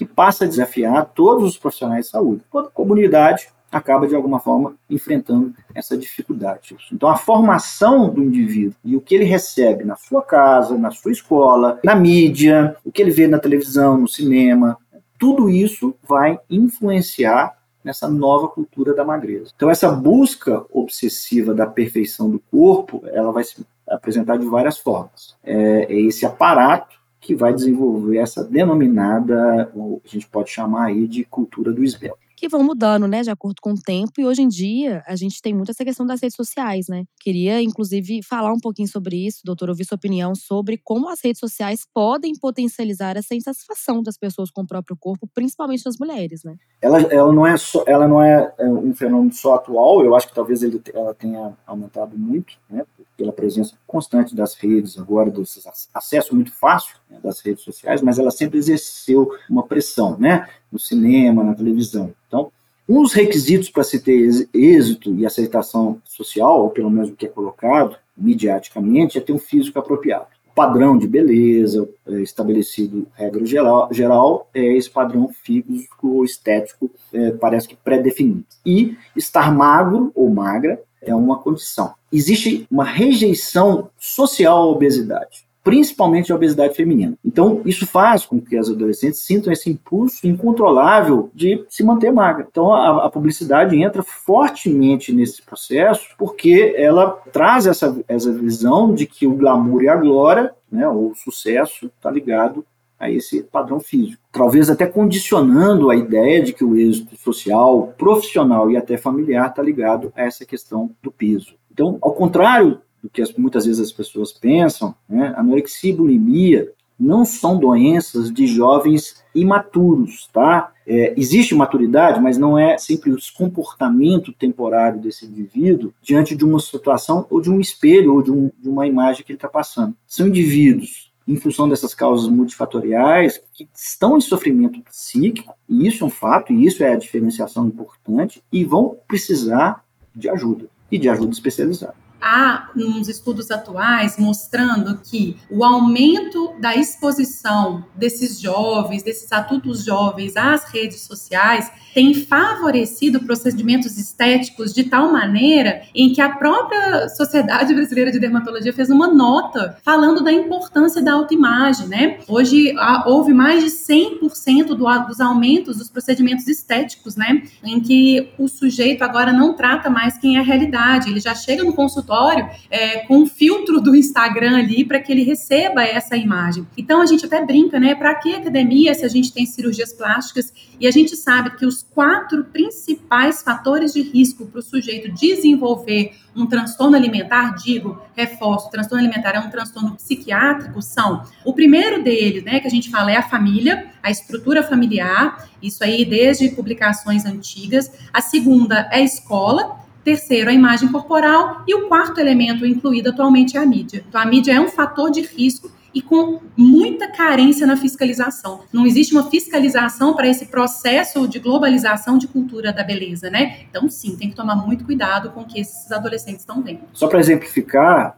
que 0.00 0.06
passa 0.06 0.46
a 0.46 0.48
desafiar 0.48 1.12
todos 1.14 1.44
os 1.44 1.58
profissionais 1.58 2.06
de 2.06 2.12
saúde. 2.12 2.42
Toda 2.50 2.68
a 2.68 2.70
comunidade 2.70 3.48
acaba, 3.70 4.08
de 4.08 4.16
alguma 4.16 4.40
forma, 4.40 4.74
enfrentando 4.88 5.54
essa 5.74 5.94
dificuldade. 5.94 6.74
Então, 6.90 7.06
a 7.06 7.16
formação 7.16 8.08
do 8.08 8.24
indivíduo 8.24 8.74
e 8.82 8.96
o 8.96 9.00
que 9.02 9.14
ele 9.14 9.24
recebe 9.24 9.84
na 9.84 9.96
sua 9.96 10.22
casa, 10.22 10.78
na 10.78 10.90
sua 10.90 11.12
escola, 11.12 11.78
na 11.84 11.94
mídia, 11.94 12.74
o 12.82 12.90
que 12.90 13.02
ele 13.02 13.10
vê 13.10 13.28
na 13.28 13.38
televisão, 13.38 13.98
no 13.98 14.08
cinema, 14.08 14.78
tudo 15.20 15.50
isso 15.50 15.94
vai 16.02 16.40
influenciar 16.48 17.54
nessa 17.84 18.08
nova 18.08 18.48
cultura 18.48 18.94
da 18.94 19.04
magreza. 19.04 19.52
Então, 19.54 19.70
essa 19.70 19.92
busca 19.92 20.64
obsessiva 20.70 21.52
da 21.52 21.66
perfeição 21.66 22.30
do 22.30 22.40
corpo, 22.50 23.02
ela 23.04 23.30
vai 23.30 23.44
se 23.44 23.64
apresentar 23.86 24.38
de 24.38 24.46
várias 24.46 24.78
formas. 24.78 25.36
É, 25.44 25.84
é 25.92 26.00
esse 26.00 26.24
aparato 26.24 26.98
que 27.20 27.34
vai 27.34 27.52
desenvolver 27.52 28.16
essa 28.16 28.42
denominada, 28.42 29.70
a 29.74 30.08
gente 30.08 30.26
pode 30.26 30.50
chamar 30.50 30.86
aí 30.86 31.06
de 31.06 31.22
cultura 31.24 31.70
do 31.70 31.84
esbelto 31.84 32.29
que 32.40 32.48
vão 32.48 32.64
mudando, 32.64 33.06
né, 33.06 33.20
de 33.20 33.30
acordo 33.30 33.56
com 33.60 33.72
o 33.72 33.78
tempo. 33.78 34.12
E 34.18 34.24
hoje 34.24 34.40
em 34.40 34.48
dia, 34.48 35.04
a 35.06 35.14
gente 35.14 35.42
tem 35.42 35.52
muito 35.52 35.70
essa 35.70 35.84
questão 35.84 36.06
das 36.06 36.22
redes 36.22 36.34
sociais, 36.34 36.86
né? 36.88 37.04
Queria, 37.20 37.60
inclusive, 37.60 38.22
falar 38.22 38.50
um 38.50 38.58
pouquinho 38.58 38.88
sobre 38.88 39.26
isso, 39.26 39.42
doutor, 39.44 39.68
ouvir 39.68 39.84
sua 39.84 39.96
opinião 39.96 40.34
sobre 40.34 40.80
como 40.82 41.10
as 41.10 41.20
redes 41.22 41.38
sociais 41.38 41.82
podem 41.92 42.32
potencializar 42.40 43.14
essa 43.18 43.34
insatisfação 43.34 44.02
das 44.02 44.16
pessoas 44.16 44.50
com 44.50 44.62
o 44.62 44.66
próprio 44.66 44.96
corpo, 44.98 45.28
principalmente 45.34 45.84
nas 45.84 45.98
mulheres, 45.98 46.42
né? 46.42 46.56
Ela, 46.80 47.02
ela 47.12 47.30
não, 47.30 47.46
é, 47.46 47.58
só, 47.58 47.84
ela 47.86 48.08
não 48.08 48.22
é, 48.22 48.54
é 48.58 48.66
um 48.66 48.94
fenômeno 48.94 49.34
só 49.34 49.56
atual, 49.56 50.02
eu 50.02 50.14
acho 50.16 50.26
que 50.26 50.34
talvez 50.34 50.62
ele, 50.62 50.80
ela 50.94 51.12
tenha 51.12 51.52
aumentado 51.66 52.16
muito, 52.16 52.54
né? 52.70 52.86
Pela 53.20 53.32
presença 53.32 53.74
constante 53.86 54.34
das 54.34 54.54
redes, 54.54 54.98
agora, 54.98 55.30
desse 55.30 55.60
acesso 55.92 56.34
muito 56.34 56.50
fácil 56.52 56.96
né, 57.10 57.18
das 57.22 57.40
redes 57.40 57.62
sociais, 57.62 58.00
mas 58.00 58.18
ela 58.18 58.30
sempre 58.30 58.56
exerceu 58.56 59.30
uma 59.48 59.62
pressão, 59.62 60.16
né? 60.18 60.48
No 60.72 60.78
cinema, 60.78 61.44
na 61.44 61.54
televisão. 61.54 62.14
Então, 62.26 62.50
dos 62.88 63.12
requisitos 63.12 63.68
para 63.68 63.84
se 63.84 64.00
ter 64.00 64.48
êxito 64.54 65.14
e 65.14 65.26
aceitação 65.26 66.00
social, 66.02 66.62
ou 66.62 66.70
pelo 66.70 66.88
menos 66.88 67.10
o 67.10 67.14
que 67.14 67.26
é 67.26 67.28
colocado 67.28 67.94
midiaticamente, 68.16 69.18
é 69.18 69.20
ter 69.20 69.34
um 69.34 69.38
físico 69.38 69.78
apropriado. 69.78 70.28
O 70.50 70.54
padrão 70.54 70.96
de 70.96 71.06
beleza 71.06 71.86
é, 72.08 72.22
estabelecido, 72.22 73.06
regra 73.12 73.44
geral, 73.44 73.92
geral, 73.92 74.48
é 74.54 74.64
esse 74.78 74.88
padrão 74.88 75.28
físico 75.28 76.08
ou 76.08 76.24
estético, 76.24 76.90
é, 77.12 77.32
parece 77.32 77.68
que 77.68 77.76
pré-definido. 77.76 78.46
E 78.64 78.96
estar 79.14 79.54
magro 79.54 80.10
ou 80.14 80.30
magra 80.30 80.82
é 81.02 81.14
uma 81.14 81.38
condição. 81.38 81.94
Existe 82.12 82.66
uma 82.70 82.84
rejeição 82.84 83.88
social 83.98 84.58
à 84.58 84.66
obesidade 84.66 85.50
principalmente 85.62 86.32
a 86.32 86.34
obesidade 86.34 86.74
feminina. 86.74 87.14
Então, 87.24 87.60
isso 87.64 87.86
faz 87.86 88.24
com 88.24 88.40
que 88.40 88.56
as 88.56 88.68
adolescentes 88.68 89.20
sintam 89.20 89.52
esse 89.52 89.68
impulso 89.68 90.26
incontrolável 90.26 91.30
de 91.34 91.64
se 91.68 91.82
manter 91.82 92.10
magra. 92.10 92.46
Então, 92.50 92.72
a, 92.72 93.06
a 93.06 93.10
publicidade 93.10 93.80
entra 93.80 94.02
fortemente 94.02 95.12
nesse 95.12 95.42
processo 95.42 96.08
porque 96.18 96.74
ela 96.76 97.10
traz 97.32 97.66
essa, 97.66 97.96
essa 98.08 98.32
visão 98.32 98.94
de 98.94 99.06
que 99.06 99.26
o 99.26 99.34
glamour 99.34 99.82
e 99.82 99.88
a 99.88 99.96
glória, 99.96 100.52
né, 100.70 100.88
ou 100.88 101.10
o 101.10 101.14
sucesso, 101.14 101.86
está 101.86 102.10
ligado 102.10 102.64
a 103.00 103.10
esse 103.10 103.42
padrão 103.42 103.80
físico. 103.80 104.22
Talvez 104.30 104.68
até 104.68 104.86
condicionando 104.86 105.90
a 105.90 105.96
ideia 105.96 106.42
de 106.42 106.52
que 106.52 106.62
o 106.62 106.76
êxito 106.76 107.16
social, 107.16 107.94
profissional 107.96 108.70
e 108.70 108.76
até 108.76 108.98
familiar 108.98 109.48
está 109.48 109.62
ligado 109.62 110.12
a 110.14 110.22
essa 110.22 110.44
questão 110.44 110.90
do 111.02 111.10
peso. 111.10 111.54
Então, 111.72 111.96
ao 112.02 112.12
contrário 112.12 112.82
do 113.02 113.08
que 113.08 113.22
as, 113.22 113.32
muitas 113.32 113.64
vezes 113.64 113.80
as 113.80 113.90
pessoas 113.90 114.32
pensam, 114.32 114.94
né? 115.08 115.32
anorexia 115.34 115.90
e 115.90 115.96
bulimia 115.96 116.70
não 117.00 117.24
são 117.24 117.58
doenças 117.58 118.30
de 118.30 118.46
jovens 118.46 119.24
imaturos, 119.34 120.28
tá? 120.30 120.70
É, 120.86 121.14
existe 121.16 121.54
maturidade, 121.54 122.20
mas 122.20 122.36
não 122.36 122.58
é 122.58 122.76
sempre 122.76 123.10
o 123.10 123.16
comportamento 123.34 124.34
temporário 124.34 125.00
desse 125.00 125.24
indivíduo 125.24 125.94
diante 126.02 126.36
de 126.36 126.44
uma 126.44 126.60
situação 126.60 127.26
ou 127.30 127.40
de 127.40 127.50
um 127.50 127.58
espelho 127.58 128.14
ou 128.14 128.22
de, 128.22 128.30
um, 128.30 128.50
de 128.60 128.68
uma 128.68 128.86
imagem 128.86 129.24
que 129.24 129.32
ele 129.32 129.38
está 129.38 129.48
passando. 129.48 129.94
São 130.06 130.28
indivíduos 130.28 131.09
em 131.30 131.36
função 131.36 131.68
dessas 131.68 131.94
causas 131.94 132.28
multifatoriais 132.28 133.40
que 133.54 133.68
estão 133.72 134.18
em 134.18 134.20
sofrimento 134.20 134.82
psíquico, 134.82 135.54
e 135.68 135.86
isso 135.86 136.02
é 136.02 136.06
um 136.08 136.10
fato, 136.10 136.52
e 136.52 136.66
isso 136.66 136.82
é 136.82 136.92
a 136.92 136.96
diferenciação 136.96 137.68
importante, 137.68 138.42
e 138.52 138.64
vão 138.64 138.96
precisar 139.06 139.84
de 140.14 140.28
ajuda, 140.28 140.66
e 140.90 140.98
de 140.98 141.08
ajuda 141.08 141.30
especializada 141.30 141.94
há 142.20 142.70
uns 142.76 143.08
estudos 143.08 143.50
atuais 143.50 144.16
mostrando 144.18 144.98
que 145.02 145.36
o 145.50 145.64
aumento 145.64 146.54
da 146.60 146.74
exposição 146.74 147.84
desses 147.94 148.40
jovens, 148.40 149.02
desses 149.02 149.30
adultos 149.32 149.84
jovens 149.84 150.36
às 150.36 150.64
redes 150.64 151.02
sociais, 151.02 151.70
tem 151.94 152.14
favorecido 152.14 153.20
procedimentos 153.20 153.98
estéticos 153.98 154.72
de 154.72 154.84
tal 154.84 155.12
maneira 155.12 155.82
em 155.94 156.12
que 156.12 156.20
a 156.20 156.28
própria 156.28 157.08
Sociedade 157.08 157.74
Brasileira 157.74 158.12
de 158.12 158.18
Dermatologia 158.18 158.72
fez 158.72 158.90
uma 158.90 159.08
nota 159.08 159.76
falando 159.82 160.22
da 160.22 160.32
importância 160.32 161.02
da 161.02 161.12
autoimagem, 161.12 161.88
né? 161.88 162.18
Hoje 162.28 162.74
houve 163.06 163.32
mais 163.32 163.64
de 163.64 163.70
100% 163.70 164.66
do, 164.68 165.06
dos 165.06 165.20
aumentos 165.20 165.78
dos 165.78 165.90
procedimentos 165.90 166.46
estéticos, 166.46 167.16
né? 167.16 167.42
Em 167.64 167.80
que 167.80 168.30
o 168.38 168.48
sujeito 168.48 169.02
agora 169.02 169.32
não 169.32 169.54
trata 169.54 169.90
mais 169.90 170.18
quem 170.18 170.36
é 170.36 170.40
a 170.40 170.44
realidade, 170.44 171.10
ele 171.10 171.20
já 171.20 171.34
chega 171.34 171.64
no 171.64 171.72
consultório 172.10 172.50
é, 172.68 172.98
com 173.06 173.18
um 173.18 173.26
filtro 173.26 173.80
do 173.80 173.94
Instagram 173.94 174.58
ali 174.58 174.84
para 174.84 174.98
que 174.98 175.12
ele 175.12 175.22
receba 175.22 175.84
essa 175.84 176.16
imagem. 176.16 176.66
Então 176.76 177.00
a 177.00 177.06
gente 177.06 177.24
até 177.24 177.44
brinca, 177.44 177.78
né? 177.78 177.94
Para 177.94 178.14
que 178.16 178.34
academia 178.34 178.92
se 178.94 179.04
a 179.04 179.08
gente 179.08 179.32
tem 179.32 179.46
cirurgias 179.46 179.92
plásticas 179.92 180.52
e 180.78 180.86
a 180.86 180.90
gente 180.90 181.16
sabe 181.16 181.56
que 181.56 181.64
os 181.64 181.82
quatro 181.82 182.44
principais 182.44 183.42
fatores 183.42 183.92
de 183.92 184.02
risco 184.02 184.46
para 184.46 184.58
o 184.58 184.62
sujeito 184.62 185.12
desenvolver 185.12 186.12
um 186.34 186.46
transtorno 186.46 186.96
alimentar, 186.96 187.54
digo, 187.56 188.00
reforço, 188.16 188.70
transtorno 188.70 189.04
alimentar 189.04 189.30
é 189.30 189.40
um 189.40 189.50
transtorno 189.50 189.96
psiquiátrico, 189.96 190.80
são 190.80 191.24
o 191.44 191.52
primeiro 191.52 192.02
deles, 192.04 192.44
né, 192.44 192.60
que 192.60 192.68
a 192.68 192.70
gente 192.70 192.88
fala 192.88 193.10
é 193.10 193.16
a 193.16 193.22
família, 193.22 193.88
a 194.00 194.10
estrutura 194.10 194.62
familiar, 194.62 195.48
isso 195.60 195.82
aí 195.82 196.04
desde 196.04 196.50
publicações 196.50 197.24
antigas. 197.26 197.90
A 198.12 198.20
segunda 198.20 198.88
é 198.92 198.98
a 198.98 199.00
escola, 199.00 199.80
Terceiro, 200.04 200.50
a 200.50 200.52
imagem 200.52 200.90
corporal. 200.90 201.62
E 201.66 201.74
o 201.74 201.88
quarto 201.88 202.18
elemento 202.18 202.66
incluído 202.66 203.10
atualmente 203.10 203.56
é 203.56 203.60
a 203.60 203.66
mídia. 203.66 204.04
Então, 204.08 204.20
a 204.20 204.26
mídia 204.26 204.52
é 204.52 204.60
um 204.60 204.68
fator 204.68 205.10
de 205.10 205.20
risco 205.22 205.70
e 205.94 206.00
com 206.00 206.40
muita 206.56 207.08
carência 207.08 207.66
na 207.66 207.76
fiscalização. 207.76 208.60
Não 208.72 208.86
existe 208.86 209.12
uma 209.12 209.28
fiscalização 209.28 210.14
para 210.14 210.28
esse 210.28 210.46
processo 210.46 211.26
de 211.26 211.38
globalização 211.38 212.16
de 212.16 212.28
cultura 212.28 212.72
da 212.72 212.82
beleza, 212.82 213.28
né? 213.30 213.62
Então, 213.68 213.88
sim, 213.88 214.16
tem 214.16 214.30
que 214.30 214.36
tomar 214.36 214.54
muito 214.54 214.84
cuidado 214.84 215.30
com 215.30 215.40
o 215.40 215.44
que 215.44 215.60
esses 215.60 215.90
adolescentes 215.90 216.40
estão 216.40 216.62
vendo. 216.62 216.80
Só 216.92 217.08
para 217.08 217.18
exemplificar, 217.18 218.16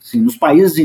assim, 0.00 0.20
nos 0.20 0.36
países 0.36 0.78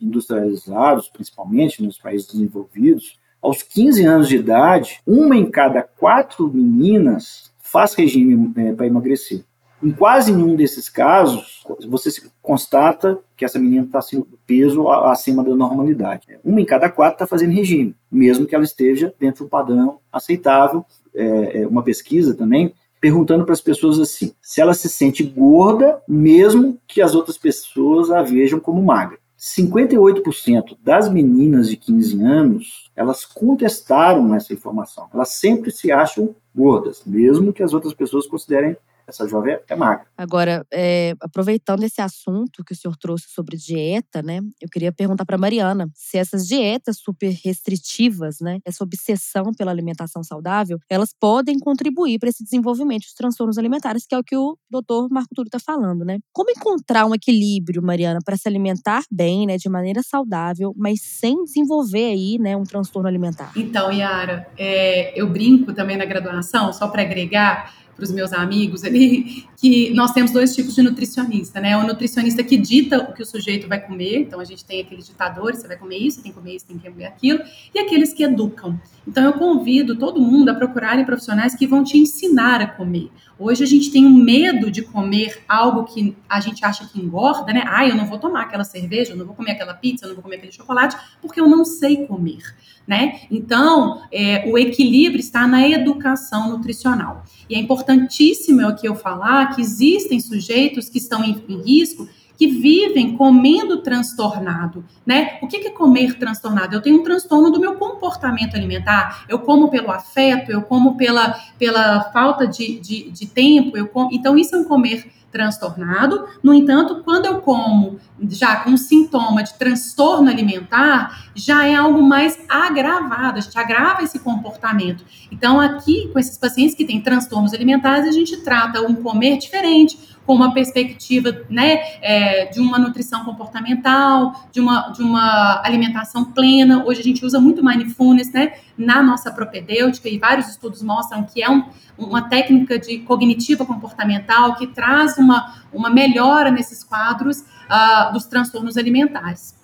industrializados, 0.00 1.08
principalmente 1.08 1.82
nos 1.82 1.98
países 1.98 2.26
desenvolvidos, 2.26 3.16
aos 3.40 3.62
15 3.62 4.04
anos 4.04 4.28
de 4.28 4.36
idade, 4.36 5.00
uma 5.06 5.36
em 5.36 5.48
cada 5.48 5.82
quatro 5.82 6.50
meninas 6.52 7.52
faz 7.60 7.94
regime 7.94 8.52
é, 8.56 8.72
para 8.72 8.86
emagrecer. 8.86 9.44
Em 9.86 9.92
quase 9.92 10.32
nenhum 10.32 10.56
desses 10.56 10.88
casos, 10.88 11.62
você 11.88 12.10
constata 12.42 13.20
que 13.36 13.44
essa 13.44 13.56
menina 13.56 13.84
está 13.84 14.00
acima 14.00 14.26
do 14.28 14.36
peso 14.44 14.88
acima 14.88 15.44
da 15.44 15.54
normalidade. 15.54 16.26
Uma 16.44 16.60
em 16.60 16.64
cada 16.64 16.90
quatro 16.90 17.14
está 17.14 17.24
fazendo 17.24 17.52
regime, 17.52 17.94
mesmo 18.10 18.46
que 18.46 18.54
ela 18.56 18.64
esteja 18.64 19.14
dentro 19.16 19.44
do 19.44 19.48
padrão 19.48 20.00
aceitável. 20.12 20.84
É, 21.14 21.60
é 21.60 21.66
uma 21.68 21.84
pesquisa 21.84 22.34
também 22.34 22.74
perguntando 23.00 23.44
para 23.44 23.52
as 23.52 23.60
pessoas 23.60 24.00
assim: 24.00 24.32
se 24.42 24.60
ela 24.60 24.74
se 24.74 24.88
sente 24.88 25.22
gorda, 25.22 26.02
mesmo 26.08 26.80
que 26.88 27.00
as 27.00 27.14
outras 27.14 27.38
pessoas 27.38 28.10
a 28.10 28.22
vejam 28.22 28.58
como 28.58 28.82
magra. 28.82 29.18
58% 29.38 30.78
das 30.82 31.08
meninas 31.08 31.68
de 31.68 31.76
15 31.76 32.24
anos, 32.24 32.90
elas 32.96 33.24
contestaram 33.24 34.34
essa 34.34 34.52
informação. 34.52 35.06
Elas 35.14 35.28
sempre 35.28 35.70
se 35.70 35.92
acham 35.92 36.34
gordas, 36.52 37.02
mesmo 37.06 37.52
que 37.52 37.62
as 37.62 37.72
outras 37.72 37.94
pessoas 37.94 38.26
considerem 38.26 38.76
essa 39.06 39.26
jovem 39.28 39.58
é 39.68 39.76
magra. 39.76 40.06
Agora, 40.16 40.66
é, 40.72 41.14
aproveitando 41.20 41.84
esse 41.84 42.00
assunto 42.00 42.64
que 42.64 42.72
o 42.72 42.76
senhor 42.76 42.96
trouxe 42.96 43.26
sobre 43.28 43.56
dieta, 43.56 44.22
né? 44.22 44.40
Eu 44.60 44.68
queria 44.68 44.92
perguntar 44.92 45.24
para 45.24 45.38
Mariana 45.38 45.88
se 45.94 46.18
essas 46.18 46.46
dietas 46.46 46.98
super 46.98 47.30
restritivas, 47.44 48.38
né? 48.40 48.58
Essa 48.64 48.82
obsessão 48.82 49.52
pela 49.56 49.70
alimentação 49.70 50.24
saudável, 50.24 50.78
elas 50.90 51.14
podem 51.18 51.58
contribuir 51.58 52.18
para 52.18 52.28
esse 52.28 52.42
desenvolvimento 52.42 53.02
dos 53.02 53.14
transtornos 53.14 53.58
alimentares, 53.58 54.06
que 54.06 54.14
é 54.14 54.18
o 54.18 54.24
que 54.24 54.36
o 54.36 54.58
doutor 54.68 55.08
Marco 55.10 55.34
Túlio 55.34 55.48
está 55.48 55.60
falando, 55.60 56.04
né? 56.04 56.18
Como 56.32 56.50
encontrar 56.50 57.06
um 57.06 57.14
equilíbrio, 57.14 57.82
Mariana, 57.82 58.18
para 58.24 58.36
se 58.36 58.48
alimentar 58.48 59.02
bem, 59.10 59.46
né? 59.46 59.56
De 59.56 59.68
maneira 59.68 60.02
saudável, 60.02 60.74
mas 60.76 61.00
sem 61.02 61.44
desenvolver 61.44 62.06
aí, 62.06 62.38
né? 62.38 62.56
Um 62.56 62.64
transtorno 62.64 63.08
alimentar? 63.08 63.52
Então, 63.56 63.92
Yara, 63.92 64.48
é, 64.58 65.18
eu 65.18 65.28
brinco 65.28 65.72
também 65.72 65.96
na 65.96 66.04
graduação, 66.04 66.72
só 66.72 66.88
para 66.88 67.02
agregar 67.02 67.85
para 67.96 68.04
os 68.04 68.12
meus 68.12 68.32
amigos 68.32 68.84
ali, 68.84 69.46
que 69.56 69.90
nós 69.94 70.12
temos 70.12 70.30
dois 70.30 70.54
tipos 70.54 70.74
de 70.74 70.82
nutricionista, 70.82 71.60
né? 71.60 71.76
O 71.78 71.86
nutricionista 71.86 72.44
que 72.44 72.58
dita 72.58 72.98
o 72.98 73.14
que 73.14 73.22
o 73.22 73.26
sujeito 73.26 73.66
vai 73.66 73.80
comer, 73.80 74.18
então 74.18 74.38
a 74.38 74.44
gente 74.44 74.64
tem 74.64 74.82
aqueles 74.82 75.06
ditadores, 75.06 75.60
você 75.60 75.66
vai 75.66 75.78
comer 75.78 75.96
isso, 75.96 76.22
tem 76.22 76.30
que 76.30 76.38
comer 76.38 76.56
isso, 76.56 76.66
tem 76.66 76.78
que 76.78 76.88
comer 76.88 77.06
aquilo, 77.06 77.40
e 77.74 77.78
aqueles 77.78 78.12
que 78.12 78.22
educam. 78.22 78.78
Então 79.08 79.24
eu 79.24 79.32
convido 79.32 79.96
todo 79.96 80.20
mundo 80.20 80.50
a 80.50 80.54
procurarem 80.54 81.04
profissionais 81.04 81.54
que 81.54 81.66
vão 81.66 81.82
te 81.82 81.96
ensinar 81.96 82.60
a 82.60 82.66
comer. 82.66 83.10
Hoje 83.38 83.62
a 83.62 83.66
gente 83.66 83.90
tem 83.90 84.04
um 84.04 84.14
medo 84.14 84.70
de 84.70 84.82
comer 84.82 85.42
algo 85.46 85.84
que 85.84 86.16
a 86.26 86.40
gente 86.40 86.64
acha 86.64 86.86
que 86.86 86.98
engorda, 86.98 87.52
né? 87.52 87.64
Ah, 87.66 87.86
eu 87.86 87.94
não 87.94 88.06
vou 88.06 88.18
tomar 88.18 88.42
aquela 88.42 88.64
cerveja, 88.64 89.12
eu 89.12 89.16
não 89.16 89.26
vou 89.26 89.34
comer 89.34 89.52
aquela 89.52 89.74
pizza, 89.74 90.04
eu 90.04 90.08
não 90.08 90.16
vou 90.16 90.22
comer 90.22 90.36
aquele 90.36 90.52
chocolate, 90.52 90.96
porque 91.20 91.38
eu 91.38 91.48
não 91.48 91.64
sei 91.64 92.06
comer, 92.06 92.42
né? 92.86 93.20
Então, 93.30 94.02
é, 94.10 94.50
o 94.50 94.56
equilíbrio 94.56 95.20
está 95.20 95.46
na 95.46 95.68
educação 95.68 96.50
nutricional. 96.50 97.24
E 97.48 97.54
é 97.54 97.58
importantíssimo 97.86 98.60
é 98.60 98.68
o 98.68 98.74
que 98.74 98.88
eu 98.88 98.96
falar 98.96 99.54
que 99.54 99.60
existem 99.60 100.18
sujeitos 100.18 100.88
que 100.88 100.98
estão 100.98 101.22
em, 101.22 101.42
em 101.48 101.62
risco 101.62 102.08
que 102.36 102.48
vivem 102.48 103.16
comendo 103.16 103.78
transtornado, 103.78 104.84
né? 105.06 105.38
O 105.40 105.46
que 105.46 105.56
é 105.56 105.70
comer 105.70 106.18
transtornado? 106.18 106.74
Eu 106.74 106.82
tenho 106.82 107.00
um 107.00 107.02
transtorno 107.02 107.50
do 107.50 107.58
meu 107.58 107.76
comportamento 107.76 108.54
alimentar. 108.54 109.24
Eu 109.26 109.38
como 109.38 109.70
pelo 109.70 109.90
afeto, 109.90 110.52
eu 110.52 110.60
como 110.60 110.98
pela, 110.98 111.34
pela 111.58 112.02
falta 112.12 112.46
de, 112.46 112.78
de, 112.78 113.10
de 113.10 113.26
tempo. 113.26 113.74
Eu 113.74 113.88
como, 113.88 114.10
então, 114.12 114.36
isso 114.36 114.54
é 114.54 114.58
um 114.58 114.64
comer 114.64 115.10
transtornado. 115.36 116.26
No 116.42 116.54
entanto, 116.54 117.02
quando 117.04 117.26
eu 117.26 117.42
como 117.42 117.98
já 118.30 118.56
com 118.56 118.74
sintoma 118.78 119.42
de 119.42 119.52
transtorno 119.58 120.30
alimentar, 120.30 121.28
já 121.34 121.66
é 121.66 121.74
algo 121.74 122.02
mais 122.02 122.38
agravado, 122.48 123.38
a 123.38 123.42
gente 123.42 123.58
agrava 123.58 124.02
esse 124.02 124.18
comportamento. 124.18 125.04
Então, 125.30 125.60
aqui, 125.60 126.08
com 126.10 126.18
esses 126.18 126.38
pacientes 126.38 126.74
que 126.74 126.86
têm 126.86 127.02
transtornos 127.02 127.52
alimentares, 127.52 128.08
a 128.08 128.12
gente 128.12 128.38
trata 128.38 128.80
um 128.80 128.94
comer 128.94 129.36
diferente, 129.36 130.16
com 130.24 130.34
uma 130.34 130.52
perspectiva 130.52 131.44
né, 131.48 131.78
é, 132.02 132.46
de 132.46 132.58
uma 132.58 132.78
nutrição 132.78 133.24
comportamental, 133.24 134.48
de 134.50 134.60
uma, 134.60 134.88
de 134.88 135.00
uma 135.00 135.62
alimentação 135.64 136.24
plena. 136.24 136.84
Hoje 136.84 137.00
a 137.00 137.04
gente 137.04 137.24
usa 137.24 137.38
muito 137.38 137.64
mindfulness 137.64 138.32
né, 138.32 138.54
na 138.76 139.02
nossa 139.02 139.30
propedêutica 139.30 140.08
e 140.08 140.18
vários 140.18 140.48
estudos 140.48 140.82
mostram 140.82 141.24
que 141.24 141.42
é 141.42 141.50
um, 141.50 141.64
uma 141.98 142.28
técnica 142.28 142.78
de 142.78 142.98
cognitiva 142.98 143.64
comportamental 143.64 144.54
que 144.56 144.66
traz 144.66 145.16
uma, 145.18 145.64
uma 145.72 145.90
melhora 145.90 146.50
nesses 146.50 146.84
quadros 146.84 147.40
uh, 147.40 148.12
dos 148.12 148.26
transtornos 148.26 148.76
alimentares. 148.76 149.54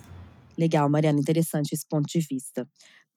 Legal, 0.57 0.89
Mariana, 0.89 1.19
interessante 1.19 1.73
esse 1.73 1.87
ponto 1.87 2.05
de 2.07 2.19
vista. 2.19 2.67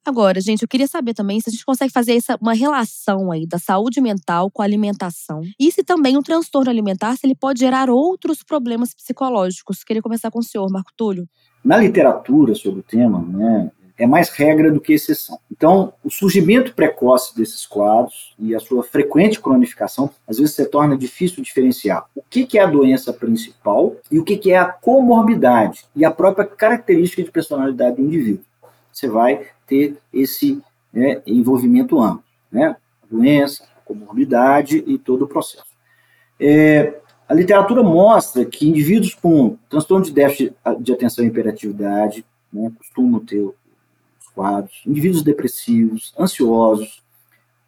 Agora, 0.07 0.41
gente, 0.41 0.63
eu 0.63 0.69
queria 0.69 0.87
saber 0.87 1.15
também 1.15 1.41
se 1.41 1.51
a 1.51 1.53
gente 1.53 1.65
consegue 1.65 1.93
fazer 1.93 2.15
essa, 2.15 2.39
uma 2.41 2.55
relação 2.55 3.33
aí 3.33 3.45
da 3.45 3.59
saúde 3.59 4.01
mental 4.01 4.49
com 4.53 4.63
a 4.63 4.65
alimentação. 4.65 5.43
E 5.59 5.73
se 5.73 5.83
também 5.83 6.17
o 6.17 6.23
transtorno 6.23 6.71
alimentar, 6.71 7.17
se 7.17 7.27
ele 7.27 7.35
pode 7.35 7.59
gerar 7.59 7.91
outros 7.91 8.45
problemas 8.45 8.95
psicológicos. 8.95 9.83
Queria 9.83 10.01
começar 10.01 10.31
com 10.31 10.39
o 10.39 10.45
senhor, 10.45 10.71
Marco 10.71 10.93
Túlio. 10.97 11.27
Na 11.65 11.77
literatura 11.77 12.55
sobre 12.55 12.79
o 12.79 12.83
tema, 12.85 13.21
né, 13.21 13.73
é 13.99 14.07
mais 14.07 14.29
regra 14.29 14.71
do 14.71 14.81
que 14.81 14.93
exceção. 14.93 15.39
Então, 15.51 15.93
o 16.05 16.11
surgimento 16.11 16.75
precoce 16.75 17.35
desses 17.35 17.65
quadros 17.65 18.35
e 18.39 18.55
a 18.55 18.61
sua 18.61 18.83
frequente 18.83 19.41
cronificação, 19.41 20.11
às 20.27 20.39
vezes 20.39 20.55
se 20.55 20.65
torna 20.67 20.97
difícil 20.97 21.43
diferenciar 21.43 22.07
o 22.15 22.23
que, 22.29 22.59
é 22.59 22.63
a 22.63 22.67
doença 22.67 23.13
principal 23.13 23.97
e 24.11 24.19
o 24.19 24.25
que, 24.25 24.51
é 24.51 24.59
a 24.59 24.67
comorbidade 24.67 25.87
e 25.95 26.05
a 26.05 26.11
própria 26.11 26.47
característica 26.47 27.23
de 27.23 27.31
personalidade 27.31 27.97
do 27.97 28.03
indivíduo. 28.03 28.45
Você 28.93 29.09
vai 29.09 29.47
ter 29.67 29.97
esse 30.13 30.63
né, 30.93 31.23
envolvimento 31.27 32.01
amplo, 32.01 32.25
né? 32.51 32.77
Doença, 33.11 33.67
comorbidade 33.85 34.83
e 34.87 34.99
todo 34.99 35.23
o 35.23 35.29
processo. 35.29 35.67
É, 36.39 36.95
a 37.29 37.35
literatura 37.35 37.83
mostra 37.83 38.45
que 38.45 38.69
indivíduos 38.69 39.15
com 39.15 39.57
transtorno 39.69 40.05
de 40.05 40.13
déficit 40.13 40.55
de 40.81 40.93
atenção 40.93 41.25
e 41.25 41.29
hiperatividade 41.29 42.25
né, 42.53 42.71
costumam 42.79 43.21
ter 43.21 43.49
quadros, 44.37 44.83
indivíduos 44.87 45.23
depressivos, 45.23 46.13
ansiosos, 46.21 47.03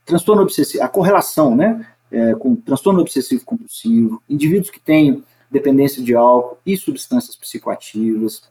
transtorno 0.04 0.42
obsessivo, 0.42 0.84
a 0.84 0.88
correlação 0.88 1.56
né, 1.56 1.86
é, 2.12 2.34
com 2.34 2.54
transtorno 2.54 3.00
obsessivo 3.00 3.42
compulsivo, 3.44 4.22
indivíduos 4.28 4.70
que 4.70 4.78
têm 4.78 5.24
dependência 5.50 6.02
de 6.02 6.14
álcool 6.14 6.58
e 6.64 6.76
substâncias 6.76 7.34
psicoativas, 7.34 8.42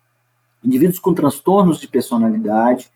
indivíduos 0.63 0.97
com 0.97 1.13
transtornos 1.13 1.79
de 1.79 1.87
personalidade 1.87 2.89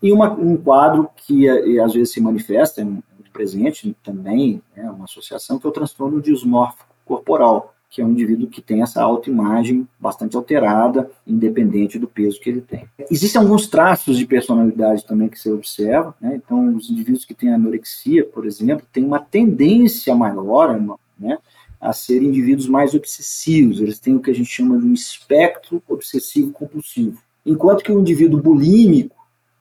e 0.00 0.12
uma, 0.12 0.32
um 0.32 0.56
quadro 0.56 1.10
que 1.16 1.48
eh, 1.48 1.80
às 1.80 1.92
vezes 1.92 2.12
se 2.12 2.20
manifesta, 2.20 2.80
é 2.80 2.84
muito 2.84 3.32
presente 3.32 3.96
também, 4.04 4.62
é 4.76 4.82
né, 4.84 4.90
uma 4.90 5.06
associação, 5.06 5.58
que 5.58 5.66
é 5.66 5.70
o 5.70 5.72
transtorno 5.72 6.22
dismórfico 6.22 6.86
corporal, 7.04 7.74
que 7.90 8.02
é 8.02 8.04
um 8.04 8.10
indivíduo 8.10 8.48
que 8.48 8.60
tem 8.60 8.82
essa 8.82 9.02
autoimagem 9.02 9.88
bastante 9.98 10.36
alterada, 10.36 11.10
independente 11.26 11.98
do 11.98 12.06
peso 12.06 12.38
que 12.38 12.50
ele 12.50 12.60
tem. 12.60 12.84
Existem 13.10 13.40
alguns 13.40 13.66
traços 13.66 14.18
de 14.18 14.26
personalidade 14.26 15.06
também 15.06 15.28
que 15.28 15.38
você 15.38 15.50
observa, 15.50 16.14
né? 16.20 16.34
então 16.36 16.76
os 16.76 16.90
indivíduos 16.90 17.24
que 17.24 17.34
têm 17.34 17.52
anorexia, 17.52 18.24
por 18.24 18.46
exemplo, 18.46 18.86
têm 18.92 19.04
uma 19.04 19.18
tendência 19.18 20.14
maior, 20.14 20.78
né, 21.18 21.38
a 21.80 21.92
ser 21.92 22.22
indivíduos 22.22 22.68
mais 22.68 22.94
obsessivos, 22.94 23.80
eles 23.80 23.98
têm 23.98 24.14
o 24.16 24.20
que 24.20 24.30
a 24.30 24.34
gente 24.34 24.50
chama 24.50 24.78
de 24.78 24.84
um 24.84 24.92
espectro 24.92 25.82
obsessivo 25.88 26.52
compulsivo. 26.52 27.18
Enquanto 27.46 27.82
que 27.82 27.92
o 27.92 28.00
indivíduo 28.00 28.42
bulímico, 28.42 29.16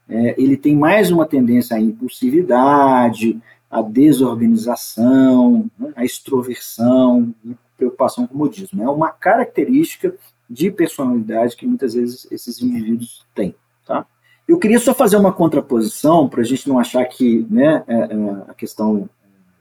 é, 0.10 0.36
ele 0.38 0.58
tem 0.58 0.76
mais 0.76 1.12
uma 1.12 1.26
tendência 1.26 1.78
à 1.78 1.80
impulsividade, 1.80 3.40
à 3.70 3.82
desorganização, 3.82 5.70
né, 5.80 5.94
à 5.96 6.04
extroversão 6.04 7.34
preocupação 7.78 8.26
com 8.26 8.36
o 8.36 8.38
modismo. 8.38 8.84
É 8.84 8.90
uma 8.90 9.10
característica 9.12 10.14
de 10.50 10.72
personalidade 10.72 11.56
que 11.56 11.66
muitas 11.66 11.94
vezes 11.94 12.28
esses 12.32 12.62
indivíduos 12.62 13.26
têm. 13.36 13.56
Tá? 13.86 14.06
Eu 14.48 14.58
queria 14.58 14.80
só 14.80 14.94
fazer 14.94 15.18
uma 15.18 15.32
contraposição 15.32 16.28
para 16.28 16.42
a 16.42 16.46
gente 16.46 16.68
não 16.68 16.80
achar 16.80 17.06
que 17.06 17.46
né, 17.50 17.84
é, 17.88 17.96
é, 17.96 18.06
a 18.48 18.54
questão 18.54 19.10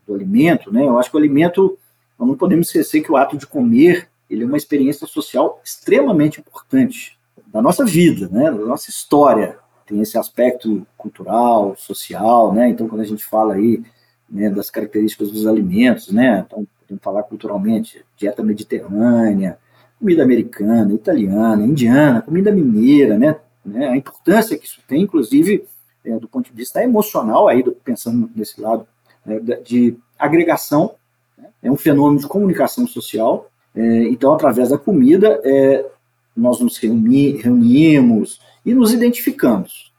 do 0.06 0.14
alimento, 0.14 0.72
né, 0.72 0.84
eu 0.84 0.98
acho 0.98 1.10
que 1.10 1.16
o 1.16 1.18
alimento, 1.18 1.76
nós 2.18 2.28
não 2.28 2.36
podemos 2.36 2.68
esquecer 2.68 3.02
que 3.02 3.10
o 3.10 3.16
ato 3.16 3.36
de 3.36 3.46
comer 3.46 4.08
ele 4.30 4.44
é 4.44 4.46
uma 4.46 4.56
experiência 4.56 5.06
social 5.06 5.60
extremamente 5.64 6.40
importante 6.40 7.18
da 7.48 7.60
nossa 7.60 7.84
vida, 7.84 8.28
né, 8.28 8.50
da 8.50 8.64
nossa 8.64 8.90
história 8.90 9.58
tem 9.86 10.00
esse 10.00 10.18
aspecto 10.18 10.84
cultural, 10.98 11.76
social, 11.76 12.52
né? 12.52 12.68
Então, 12.68 12.88
quando 12.88 13.02
a 13.02 13.06
gente 13.06 13.24
fala 13.24 13.54
aí 13.54 13.82
né, 14.28 14.50
das 14.50 14.68
características 14.68 15.30
dos 15.30 15.46
alimentos, 15.46 16.10
né? 16.10 16.44
Então, 16.44 16.66
podemos 16.86 17.02
falar 17.02 17.22
culturalmente, 17.24 18.04
dieta 18.16 18.42
mediterrânea, 18.42 19.58
comida 19.98 20.22
americana, 20.22 20.92
italiana, 20.92 21.64
indiana, 21.64 22.22
comida 22.22 22.52
mineira, 22.52 23.18
né? 23.18 23.36
né 23.64 23.88
a 23.88 23.96
importância 23.96 24.56
que 24.56 24.66
isso 24.66 24.80
tem, 24.86 25.02
inclusive, 25.02 25.66
é, 26.04 26.18
do 26.18 26.28
ponto 26.28 26.50
de 26.50 26.56
vista 26.56 26.82
emocional, 26.82 27.48
aí 27.48 27.62
pensando 27.84 28.30
nesse 28.34 28.60
lado 28.60 28.86
né, 29.24 29.40
de 29.64 29.96
agregação, 30.18 30.94
né? 31.36 31.48
é 31.62 31.70
um 31.70 31.76
fenômeno 31.76 32.20
de 32.20 32.28
comunicação 32.28 32.86
social. 32.86 33.50
É, 33.74 34.02
então, 34.04 34.32
através 34.32 34.68
da 34.68 34.78
comida, 34.78 35.40
é, 35.44 35.84
nós 36.36 36.60
nos 36.60 36.78
reuni 36.78 37.32
reunimos, 37.36 38.40
e 38.66 38.74
nos 38.74 38.92
identificamos. 38.92 39.92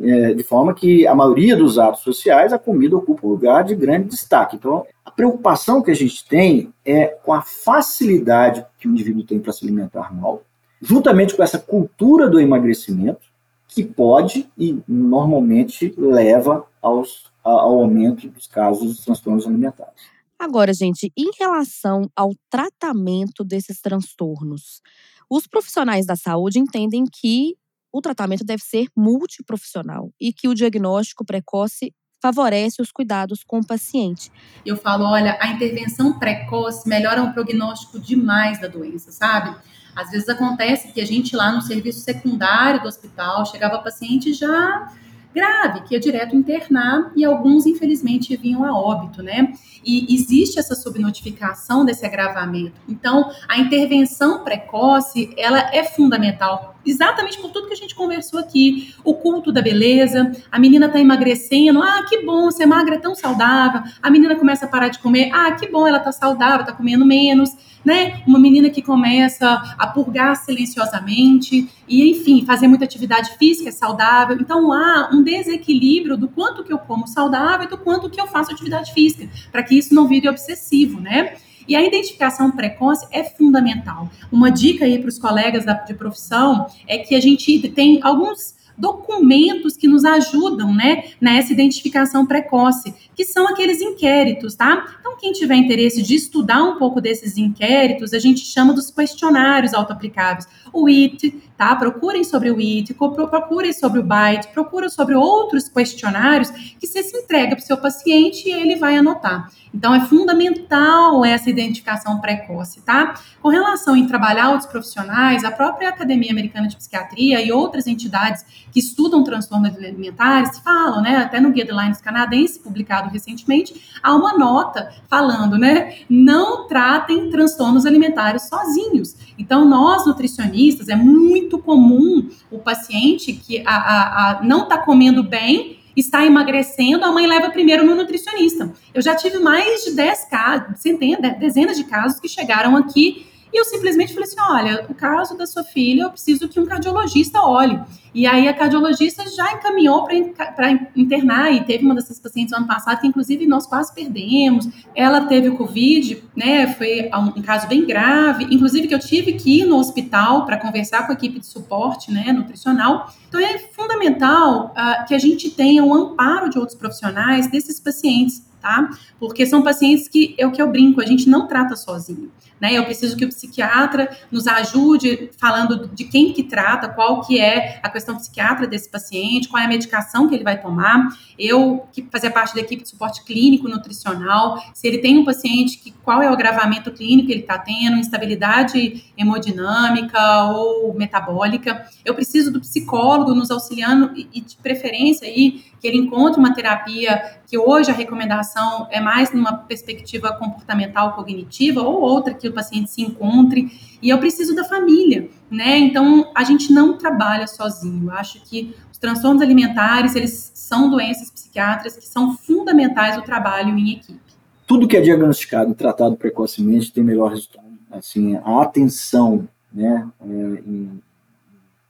É, 0.00 0.34
de 0.34 0.42
forma 0.42 0.74
que 0.74 1.06
a 1.06 1.14
maioria 1.14 1.56
dos 1.56 1.78
atos 1.78 2.02
sociais, 2.02 2.52
a 2.52 2.58
comida 2.58 2.96
ocupa 2.96 3.26
um 3.26 3.30
lugar 3.30 3.64
de 3.64 3.74
grande 3.74 4.08
destaque. 4.08 4.56
Então, 4.56 4.86
a 5.04 5.10
preocupação 5.10 5.82
que 5.82 5.90
a 5.90 5.94
gente 5.94 6.26
tem 6.26 6.72
é 6.84 7.06
com 7.06 7.32
a 7.32 7.42
facilidade 7.42 8.64
que 8.78 8.86
o 8.86 8.92
indivíduo 8.92 9.24
tem 9.24 9.40
para 9.40 9.52
se 9.52 9.64
alimentar 9.64 10.14
mal, 10.14 10.42
juntamente 10.80 11.34
com 11.34 11.42
essa 11.42 11.58
cultura 11.58 12.28
do 12.28 12.38
emagrecimento, 12.38 13.26
que 13.66 13.84
pode 13.84 14.48
e 14.56 14.78
normalmente 14.86 15.92
leva 15.96 16.64
aos, 16.80 17.30
ao 17.44 17.80
aumento 17.80 18.28
dos 18.28 18.46
casos 18.46 18.96
de 18.96 19.04
transtornos 19.04 19.46
alimentares. 19.46 20.18
Agora, 20.38 20.72
gente, 20.72 21.12
em 21.16 21.30
relação 21.38 22.08
ao 22.14 22.30
tratamento 22.48 23.44
desses 23.44 23.80
transtornos, 23.80 24.80
os 25.28 25.46
profissionais 25.46 26.06
da 26.06 26.16
saúde 26.16 26.58
entendem 26.58 27.04
que 27.04 27.56
o 27.92 28.00
tratamento 28.00 28.44
deve 28.44 28.62
ser 28.62 28.86
multiprofissional 28.96 30.12
e 30.20 30.32
que 30.32 30.48
o 30.48 30.54
diagnóstico 30.54 31.24
precoce 31.24 31.92
favorece 32.20 32.82
os 32.82 32.90
cuidados 32.90 33.44
com 33.44 33.60
o 33.60 33.66
paciente. 33.66 34.30
Eu 34.66 34.76
falo, 34.76 35.04
olha, 35.04 35.36
a 35.40 35.48
intervenção 35.48 36.18
precoce 36.18 36.88
melhora 36.88 37.22
o 37.22 37.32
prognóstico 37.32 37.98
demais 37.98 38.60
da 38.60 38.66
doença, 38.66 39.12
sabe? 39.12 39.56
Às 39.94 40.10
vezes 40.10 40.28
acontece 40.28 40.92
que 40.92 41.00
a 41.00 41.06
gente 41.06 41.34
lá 41.34 41.52
no 41.52 41.62
serviço 41.62 42.00
secundário 42.00 42.82
do 42.82 42.88
hospital 42.88 43.46
chegava 43.46 43.78
paciente 43.78 44.32
já 44.32 44.92
grave, 45.34 45.82
que 45.82 45.94
ia 45.94 46.00
direto 46.00 46.34
internar 46.34 47.12
e 47.14 47.24
alguns, 47.24 47.66
infelizmente, 47.66 48.36
vinham 48.36 48.64
a 48.64 48.76
óbito, 48.76 49.22
né? 49.22 49.52
E 49.84 50.12
existe 50.14 50.58
essa 50.58 50.74
subnotificação 50.74 51.84
desse 51.84 52.04
agravamento. 52.04 52.80
Então, 52.88 53.30
a 53.48 53.58
intervenção 53.58 54.42
precoce, 54.42 55.32
ela 55.36 55.74
é 55.74 55.84
fundamental, 55.84 56.77
exatamente 56.86 57.38
por 57.38 57.50
tudo 57.50 57.66
que 57.66 57.74
a 57.74 57.76
gente 57.76 57.94
conversou 57.94 58.40
aqui. 58.40 58.94
O 59.04 59.14
culto 59.14 59.52
da 59.52 59.60
beleza, 59.60 60.32
a 60.50 60.58
menina 60.58 60.86
está 60.86 61.00
emagrecendo, 61.00 61.82
ah, 61.82 62.04
que 62.08 62.24
bom, 62.24 62.50
você 62.50 62.62
é 62.62 62.66
magra, 62.66 62.96
é 62.96 62.98
tão 62.98 63.14
saudável. 63.14 63.82
A 64.02 64.10
menina 64.10 64.36
começa 64.36 64.66
a 64.66 64.68
parar 64.68 64.88
de 64.88 64.98
comer, 64.98 65.30
ah, 65.32 65.52
que 65.52 65.68
bom, 65.68 65.86
ela 65.86 65.98
está 65.98 66.12
saudável, 66.12 66.60
está 66.60 66.72
comendo 66.72 67.04
menos 67.04 67.50
né? 67.84 68.22
Uma 68.26 68.38
menina 68.38 68.68
que 68.70 68.82
começa 68.82 69.74
a 69.78 69.86
purgar 69.86 70.36
silenciosamente 70.36 71.68
e, 71.88 72.10
enfim, 72.10 72.44
fazer 72.44 72.68
muita 72.68 72.84
atividade 72.84 73.36
física 73.38 73.72
saudável. 73.72 74.36
Então 74.38 74.72
há 74.72 75.10
um 75.12 75.22
desequilíbrio 75.22 76.16
do 76.16 76.28
quanto 76.28 76.64
que 76.64 76.72
eu 76.72 76.78
como 76.78 77.06
saudável 77.06 77.66
e 77.66 77.70
do 77.70 77.78
quanto 77.78 78.10
que 78.10 78.20
eu 78.20 78.26
faço 78.26 78.52
atividade 78.52 78.92
física, 78.92 79.28
para 79.50 79.62
que 79.62 79.76
isso 79.76 79.94
não 79.94 80.06
vire 80.06 80.28
obsessivo, 80.28 81.00
né? 81.00 81.36
E 81.68 81.76
a 81.76 81.82
identificação 81.84 82.50
precoce 82.50 83.06
é 83.12 83.22
fundamental. 83.22 84.10
Uma 84.32 84.50
dica 84.50 84.86
aí 84.86 84.98
para 84.98 85.08
os 85.08 85.18
colegas 85.18 85.64
de 85.86 85.94
profissão 85.94 86.66
é 86.86 86.98
que 86.98 87.14
a 87.14 87.20
gente 87.20 87.68
tem 87.68 88.00
alguns 88.02 88.56
documentos 88.78 89.76
que 89.76 89.88
nos 89.88 90.04
ajudam, 90.04 90.72
né, 90.72 91.04
nessa 91.20 91.52
identificação 91.52 92.24
precoce, 92.24 92.94
que 93.14 93.24
são 93.24 93.48
aqueles 93.48 93.80
inquéritos, 93.80 94.54
tá? 94.54 94.96
Então, 95.00 95.16
quem 95.18 95.32
tiver 95.32 95.56
interesse 95.56 96.00
de 96.00 96.14
estudar 96.14 96.62
um 96.62 96.78
pouco 96.78 97.00
desses 97.00 97.36
inquéritos, 97.36 98.14
a 98.14 98.20
gente 98.20 98.40
chama 98.40 98.72
dos 98.72 98.90
questionários 98.90 99.74
autoaplicáveis. 99.74 100.46
O 100.72 100.88
IT, 100.88 101.34
tá? 101.58 101.74
Procurem 101.74 102.22
sobre 102.22 102.50
o 102.50 102.58
IT, 102.58 102.94
procurem 102.94 103.72
sobre 103.72 103.98
o 103.98 104.02
BITE, 104.02 104.48
procurem 104.54 104.88
sobre 104.88 105.16
outros 105.16 105.68
questionários 105.68 106.50
que 106.50 106.86
você 106.86 107.02
se 107.02 107.16
entrega 107.16 107.56
para 107.56 107.62
o 107.62 107.66
seu 107.66 107.76
paciente 107.76 108.48
e 108.48 108.52
ele 108.52 108.76
vai 108.76 108.96
anotar. 108.96 109.50
Então, 109.74 109.94
é 109.94 110.00
fundamental 110.00 111.24
essa 111.24 111.50
identificação 111.50 112.20
precoce, 112.20 112.80
tá? 112.80 113.14
Com 113.42 113.48
relação 113.48 113.96
em 113.96 114.06
trabalhar 114.06 114.50
outros 114.50 114.68
profissionais, 114.68 115.44
a 115.44 115.50
própria 115.50 115.88
Academia 115.88 116.30
Americana 116.30 116.68
de 116.68 116.76
Psiquiatria 116.76 117.40
e 117.44 117.52
outras 117.52 117.86
entidades 117.86 118.44
que 118.72 118.80
estudam 118.80 119.22
transtornos 119.22 119.76
alimentares 119.76 120.58
falam, 120.60 121.02
né? 121.02 121.16
Até 121.18 121.40
no 121.40 121.50
Guidelines 121.50 122.00
canadense, 122.00 122.58
publicado 122.58 123.10
recentemente, 123.10 123.90
há 124.02 124.14
uma 124.14 124.36
nota 124.36 124.92
falando, 125.08 125.58
né? 125.58 125.98
Não 126.08 126.66
tratem 126.66 127.30
transtornos 127.30 127.84
alimentares 127.84 128.48
sozinhos. 128.48 129.16
Então, 129.38 129.64
nós 129.64 130.06
nutricionistas, 130.06 130.88
é 130.88 130.96
muito 130.96 131.47
comum 131.56 132.28
o 132.50 132.58
paciente 132.58 133.32
que 133.32 133.62
a, 133.64 133.70
a, 133.70 134.30
a 134.40 134.42
não 134.42 134.64
está 134.64 134.76
comendo 134.76 135.22
bem 135.22 135.78
está 135.96 136.24
emagrecendo, 136.24 137.04
a 137.04 137.12
mãe 137.12 137.26
leva 137.26 137.50
primeiro 137.50 137.84
no 137.84 137.94
nutricionista. 137.94 138.72
Eu 138.92 139.02
já 139.02 139.16
tive 139.16 139.38
mais 139.38 139.84
de 139.84 139.92
10 139.92 140.24
casos, 140.26 140.80
centenas, 140.80 141.38
dezenas 141.38 141.76
de 141.76 141.84
casos 141.84 142.20
que 142.20 142.28
chegaram 142.28 142.76
aqui 142.76 143.26
e 143.52 143.58
eu 143.58 143.64
simplesmente 143.64 144.12
falei 144.12 144.28
assim: 144.28 144.40
olha, 144.40 144.86
o 144.88 144.94
caso 144.94 145.36
da 145.36 145.46
sua 145.46 145.64
filha, 145.64 146.02
eu 146.02 146.10
preciso 146.10 146.48
que 146.48 146.60
um 146.60 146.66
cardiologista 146.66 147.40
olhe. 147.40 147.80
E 148.14 148.26
aí 148.26 148.48
a 148.48 148.54
cardiologista 148.54 149.24
já 149.28 149.52
encaminhou 149.52 150.04
para 150.04 150.70
internar, 150.96 151.52
e 151.52 151.62
teve 151.62 151.84
uma 151.84 151.94
dessas 151.94 152.18
pacientes 152.18 152.52
ano 152.52 152.66
passado, 152.66 153.00
que 153.00 153.06
inclusive 153.06 153.46
nós 153.46 153.66
quase 153.66 153.94
perdemos. 153.94 154.68
Ela 154.94 155.22
teve 155.22 155.48
o 155.48 155.56
Covid, 155.56 156.22
né? 156.34 156.66
Foi 156.74 157.10
um, 157.14 157.42
caso 157.42 157.68
bem 157.68 157.84
grave, 157.86 158.44
inclusive 158.50 158.88
que 158.88 158.94
eu 158.94 158.98
tive 158.98 159.34
que 159.34 159.60
ir 159.60 159.66
no 159.66 159.76
hospital 159.76 160.46
para 160.46 160.56
conversar 160.56 161.06
com 161.06 161.12
a 161.12 161.14
equipe 161.14 161.38
de 161.38 161.46
suporte 161.46 162.12
né, 162.12 162.32
nutricional. 162.32 163.12
Então 163.28 163.40
é 163.40 163.58
fundamental 163.58 164.74
uh, 164.76 165.06
que 165.06 165.14
a 165.14 165.18
gente 165.18 165.50
tenha 165.50 165.84
o 165.84 165.88
um 165.88 165.94
amparo 165.94 166.48
de 166.48 166.58
outros 166.58 166.76
profissionais 166.76 167.46
desses 167.46 167.78
pacientes 167.78 168.48
tá? 168.60 168.90
Porque 169.18 169.46
são 169.46 169.62
pacientes 169.62 170.08
que 170.08 170.34
é 170.38 170.46
o 170.46 170.52
que 170.52 170.60
eu 170.60 170.68
brinco, 170.68 171.00
a 171.00 171.06
gente 171.06 171.28
não 171.28 171.46
trata 171.46 171.76
sozinho, 171.76 172.30
né? 172.60 172.72
Eu 172.72 172.84
preciso 172.84 173.16
que 173.16 173.24
o 173.24 173.28
psiquiatra 173.28 174.08
nos 174.30 174.46
ajude 174.46 175.30
falando 175.38 175.88
de 175.88 176.04
quem 176.04 176.32
que 176.32 176.42
trata, 176.42 176.88
qual 176.88 177.20
que 177.22 177.40
é 177.40 177.80
a 177.82 177.88
questão 177.88 178.16
psiquiatra 178.16 178.66
desse 178.66 178.88
paciente, 178.90 179.48
qual 179.48 179.62
é 179.62 179.66
a 179.66 179.68
medicação 179.68 180.28
que 180.28 180.34
ele 180.34 180.44
vai 180.44 180.60
tomar. 180.60 181.08
Eu 181.38 181.86
que 181.92 182.06
fazia 182.10 182.30
parte 182.30 182.54
da 182.54 182.60
equipe 182.60 182.82
de 182.82 182.88
suporte 182.88 183.24
clínico 183.24 183.68
nutricional, 183.68 184.62
se 184.74 184.86
ele 184.86 184.98
tem 184.98 185.18
um 185.18 185.24
paciente 185.24 185.78
que 185.78 185.92
qual 186.02 186.22
é 186.22 186.28
o 186.28 186.32
agravamento 186.32 186.90
clínico 186.90 187.28
que 187.28 187.32
ele 187.32 187.42
está 187.42 187.58
tendo, 187.58 187.96
instabilidade 187.96 189.04
hemodinâmica 189.16 190.44
ou 190.52 190.94
metabólica, 190.94 191.86
eu 192.04 192.14
preciso 192.14 192.52
do 192.52 192.60
psicólogo 192.60 193.34
nos 193.34 193.50
auxiliando 193.50 194.12
e, 194.16 194.40
de 194.40 194.56
preferência 194.56 195.26
aí 195.26 195.62
que 195.80 195.86
ele 195.86 195.98
encontre 195.98 196.40
uma 196.40 196.52
terapia 196.52 197.38
que 197.46 197.56
hoje 197.56 197.90
a 197.90 197.94
recomendação 197.94 198.88
é 198.90 199.00
mais 199.00 199.32
numa 199.32 199.56
perspectiva 199.56 200.32
comportamental 200.32 201.12
cognitiva 201.12 201.80
ou 201.82 202.00
outra 202.00 202.34
que 202.34 202.47
o 202.48 202.54
paciente 202.54 202.90
se 202.90 203.02
encontre 203.02 203.70
e 204.00 204.08
eu 204.10 204.18
preciso 204.18 204.54
da 204.54 204.64
família, 204.64 205.28
né? 205.50 205.78
Então 205.78 206.30
a 206.34 206.44
gente 206.44 206.72
não 206.72 206.96
trabalha 206.96 207.46
sozinho. 207.46 208.10
Eu 208.10 208.12
acho 208.12 208.40
que 208.42 208.74
os 208.92 208.98
transtornos 208.98 209.42
alimentares 209.42 210.14
eles 210.14 210.50
são 210.54 210.90
doenças 210.90 211.30
psiquiátricas 211.30 211.96
que 211.96 212.06
são 212.06 212.36
fundamentais 212.36 213.16
o 213.16 213.22
trabalho 213.22 213.76
em 213.78 213.92
equipe. 213.92 214.20
Tudo 214.66 214.86
que 214.86 214.96
é 214.96 215.00
diagnosticado 215.00 215.70
e 215.70 215.74
tratado 215.74 216.16
precocemente 216.16 216.92
tem 216.92 217.02
melhor 217.02 217.30
resultado. 217.30 217.68
Assim, 217.90 218.36
a 218.36 218.62
atenção, 218.62 219.48
né, 219.72 220.06
é, 220.20 220.24
em 220.66 221.00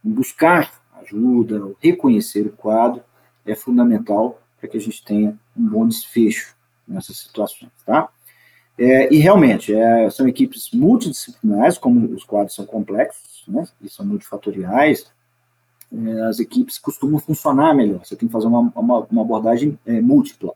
buscar 0.01 0.71
ajuda, 1.01 1.73
reconhecer 1.81 2.45
o 2.45 2.51
quadro 2.51 3.01
é 3.45 3.55
fundamental 3.55 4.41
para 4.59 4.69
que 4.69 4.77
a 4.77 4.79
gente 4.79 5.03
tenha 5.03 5.37
um 5.57 5.67
bom 5.67 5.87
desfecho 5.87 6.55
nessas 6.87 7.17
situações, 7.17 7.71
tá? 7.85 8.09
É, 8.81 9.13
e 9.13 9.17
realmente, 9.17 9.73
é, 9.75 10.09
são 10.09 10.25
equipes 10.25 10.71
multidisciplinares, 10.71 11.77
como 11.77 12.15
os 12.15 12.23
quadros 12.23 12.55
são 12.55 12.65
complexos, 12.65 13.43
né, 13.45 13.67
e 13.81 13.89
são 13.89 14.05
multifatoriais, 14.05 15.11
é, 15.91 16.21
as 16.21 16.39
equipes 16.39 16.77
costumam 16.77 17.19
funcionar 17.19 17.73
melhor, 17.73 17.99
você 18.05 18.15
tem 18.15 18.29
que 18.29 18.31
fazer 18.31 18.47
uma, 18.47 18.71
uma, 18.73 18.99
uma 19.11 19.21
abordagem 19.21 19.77
é, 19.85 19.99
múltipla. 19.99 20.53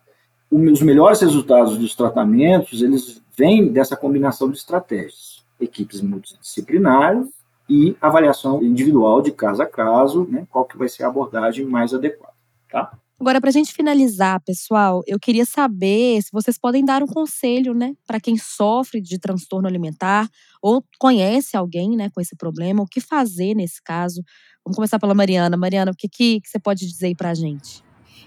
os 0.50 0.82
melhores 0.82 1.20
resultados 1.20 1.78
dos 1.78 1.96
tratamentos, 1.96 2.82
eles 2.82 3.22
vêm 3.38 3.68
dessa 3.68 3.98
combinação 3.98 4.50
de 4.50 4.58
estratégias, 4.58 5.44
equipes 5.60 6.00
multidisciplinares 6.00 7.28
e 7.70 7.98
avaliação 8.00 8.64
individual 8.64 9.22
de 9.22 9.34
caso 9.34 9.62
a 9.62 9.66
caso, 9.66 10.26
né, 10.32 10.48
qual 10.50 10.64
que 10.64 10.78
vai 10.78 10.88
ser 10.88 11.04
a 11.04 11.08
abordagem 11.08 11.66
mais 11.66 11.94
adequada, 11.94 12.34
tá? 12.72 12.98
Agora, 13.24 13.40
para 13.40 13.52
a 13.52 13.54
gente 13.54 13.72
finalizar, 13.74 14.42
pessoal, 14.42 15.02
eu 15.08 15.18
queria 15.18 15.46
saber 15.46 16.22
se 16.22 16.28
vocês 16.30 16.58
podem 16.58 16.84
dar 16.84 17.02
um 17.02 17.08
conselho, 17.08 17.74
né, 17.74 17.94
para 18.06 18.20
quem 18.20 18.36
sofre 18.38 19.00
de 19.00 19.18
transtorno 19.18 19.66
alimentar 19.66 20.28
ou 20.62 20.84
conhece 21.00 21.56
alguém, 21.56 21.96
né, 21.96 22.10
com 22.14 22.20
esse 22.20 22.36
problema, 22.36 22.84
o 22.84 22.86
que 22.86 23.00
fazer 23.00 23.56
nesse 23.56 23.82
caso. 23.82 24.22
Vamos 24.66 24.76
começar 24.76 25.00
pela 25.00 25.14
Mariana. 25.14 25.56
Mariana, 25.56 25.92
o 25.92 25.96
que, 25.96 26.10
que, 26.10 26.42
que 26.42 26.50
você 26.50 26.60
pode 26.60 26.86
dizer 26.86 27.16
para 27.16 27.30
a 27.30 27.34
gente? 27.34 27.82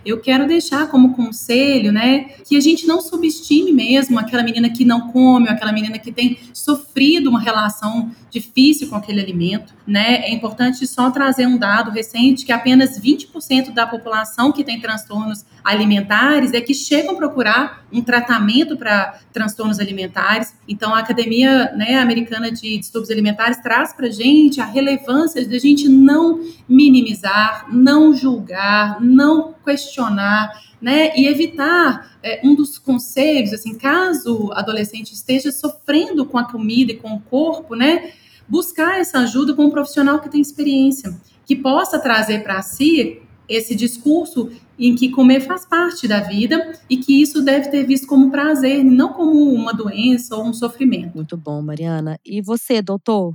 Eu 0.07 0.21
quero 0.21 0.47
deixar 0.47 0.88
como 0.88 1.14
conselho, 1.14 1.92
né, 1.92 2.27
que 2.45 2.57
a 2.57 2.61
gente 2.61 2.87
não 2.87 3.01
subestime 3.01 3.73
mesmo 3.73 4.19
aquela 4.19 4.42
menina 4.42 4.71
que 4.71 4.85
não 4.85 5.12
come, 5.12 5.49
aquela 5.49 5.73
menina 5.73 5.99
que 5.99 6.12
tem 6.12 6.38
sofrido 6.53 7.29
uma 7.29 7.40
relação 7.40 8.11
difícil 8.31 8.88
com 8.88 8.97
aquele 8.97 9.21
alimento, 9.21 9.75
né? 9.87 10.23
É 10.27 10.31
importante 10.33 10.87
só 10.87 11.11
trazer 11.11 11.47
um 11.47 11.57
dado 11.57 11.90
recente 11.90 12.45
que 12.45 12.53
apenas 12.53 13.01
20% 13.01 13.73
da 13.73 13.87
população 13.87 14.53
que 14.53 14.62
tem 14.62 14.81
transtornos 14.81 15.45
alimentares 15.64 16.53
é 16.53 16.61
que 16.61 16.75
chegam 16.75 17.14
a 17.14 17.16
procurar 17.16 17.86
um 17.92 18.03
tratamento 18.03 18.77
para 18.77 19.20
transtornos 19.33 19.79
alimentares. 19.79 20.55
Então, 20.66 20.94
a 20.94 20.99
Academia 20.99 21.72
né, 21.72 21.99
Americana 21.99 22.51
de 22.51 22.79
Distúrbios 22.79 23.11
Alimentares 23.11 23.59
traz 23.59 23.92
para 23.92 24.07
a 24.07 24.11
gente 24.11 24.61
a 24.61 24.64
relevância 24.64 25.44
de 25.44 25.55
a 25.55 25.59
gente 25.59 25.88
não 25.88 26.40
minimizar, 26.68 27.66
não 27.72 28.14
julgar, 28.14 29.01
não 29.01 29.55
questionar, 29.64 30.66
né, 30.81 31.12
e 31.16 31.27
evitar 31.27 32.18
é, 32.22 32.40
um 32.44 32.55
dos 32.55 32.79
conselhos, 32.79 33.53
assim, 33.53 33.75
caso 33.75 34.49
o 34.49 34.53
adolescente 34.53 35.12
esteja 35.12 35.51
sofrendo 35.51 36.27
com 36.27 36.37
a 36.37 36.44
comida 36.44 36.92
e 36.92 36.96
com 36.96 37.14
o 37.14 37.20
corpo, 37.20 37.75
né, 37.75 38.12
buscar 38.46 39.01
essa 39.01 39.20
ajuda 39.20 39.55
com 39.55 39.64
um 39.64 39.70
profissional 39.70 40.20
que 40.20 40.29
tem 40.29 40.40
experiência, 40.40 41.16
que 41.46 41.57
possa 41.57 41.99
trazer 41.99 42.42
para 42.42 42.61
si 42.62 43.22
esse 43.49 43.75
discurso 43.75 44.51
em 44.79 44.95
que 44.95 45.11
comer 45.11 45.41
faz 45.41 45.65
parte 45.65 46.07
da 46.07 46.21
vida 46.21 46.75
e 46.89 46.99
que 46.99 47.21
isso 47.21 47.43
deve 47.43 47.71
ter 47.71 47.85
visto 47.87 48.07
como 48.07 48.31
prazer, 48.31 48.85
não 48.85 49.13
como 49.13 49.53
uma 49.53 49.73
doença 49.73 50.37
ou 50.37 50.45
um 50.45 50.53
sofrimento. 50.53 51.15
Muito 51.15 51.37
bom, 51.37 51.63
Mariana. 51.63 52.19
E 52.25 52.43
você, 52.43 52.83
doutor? 52.83 53.35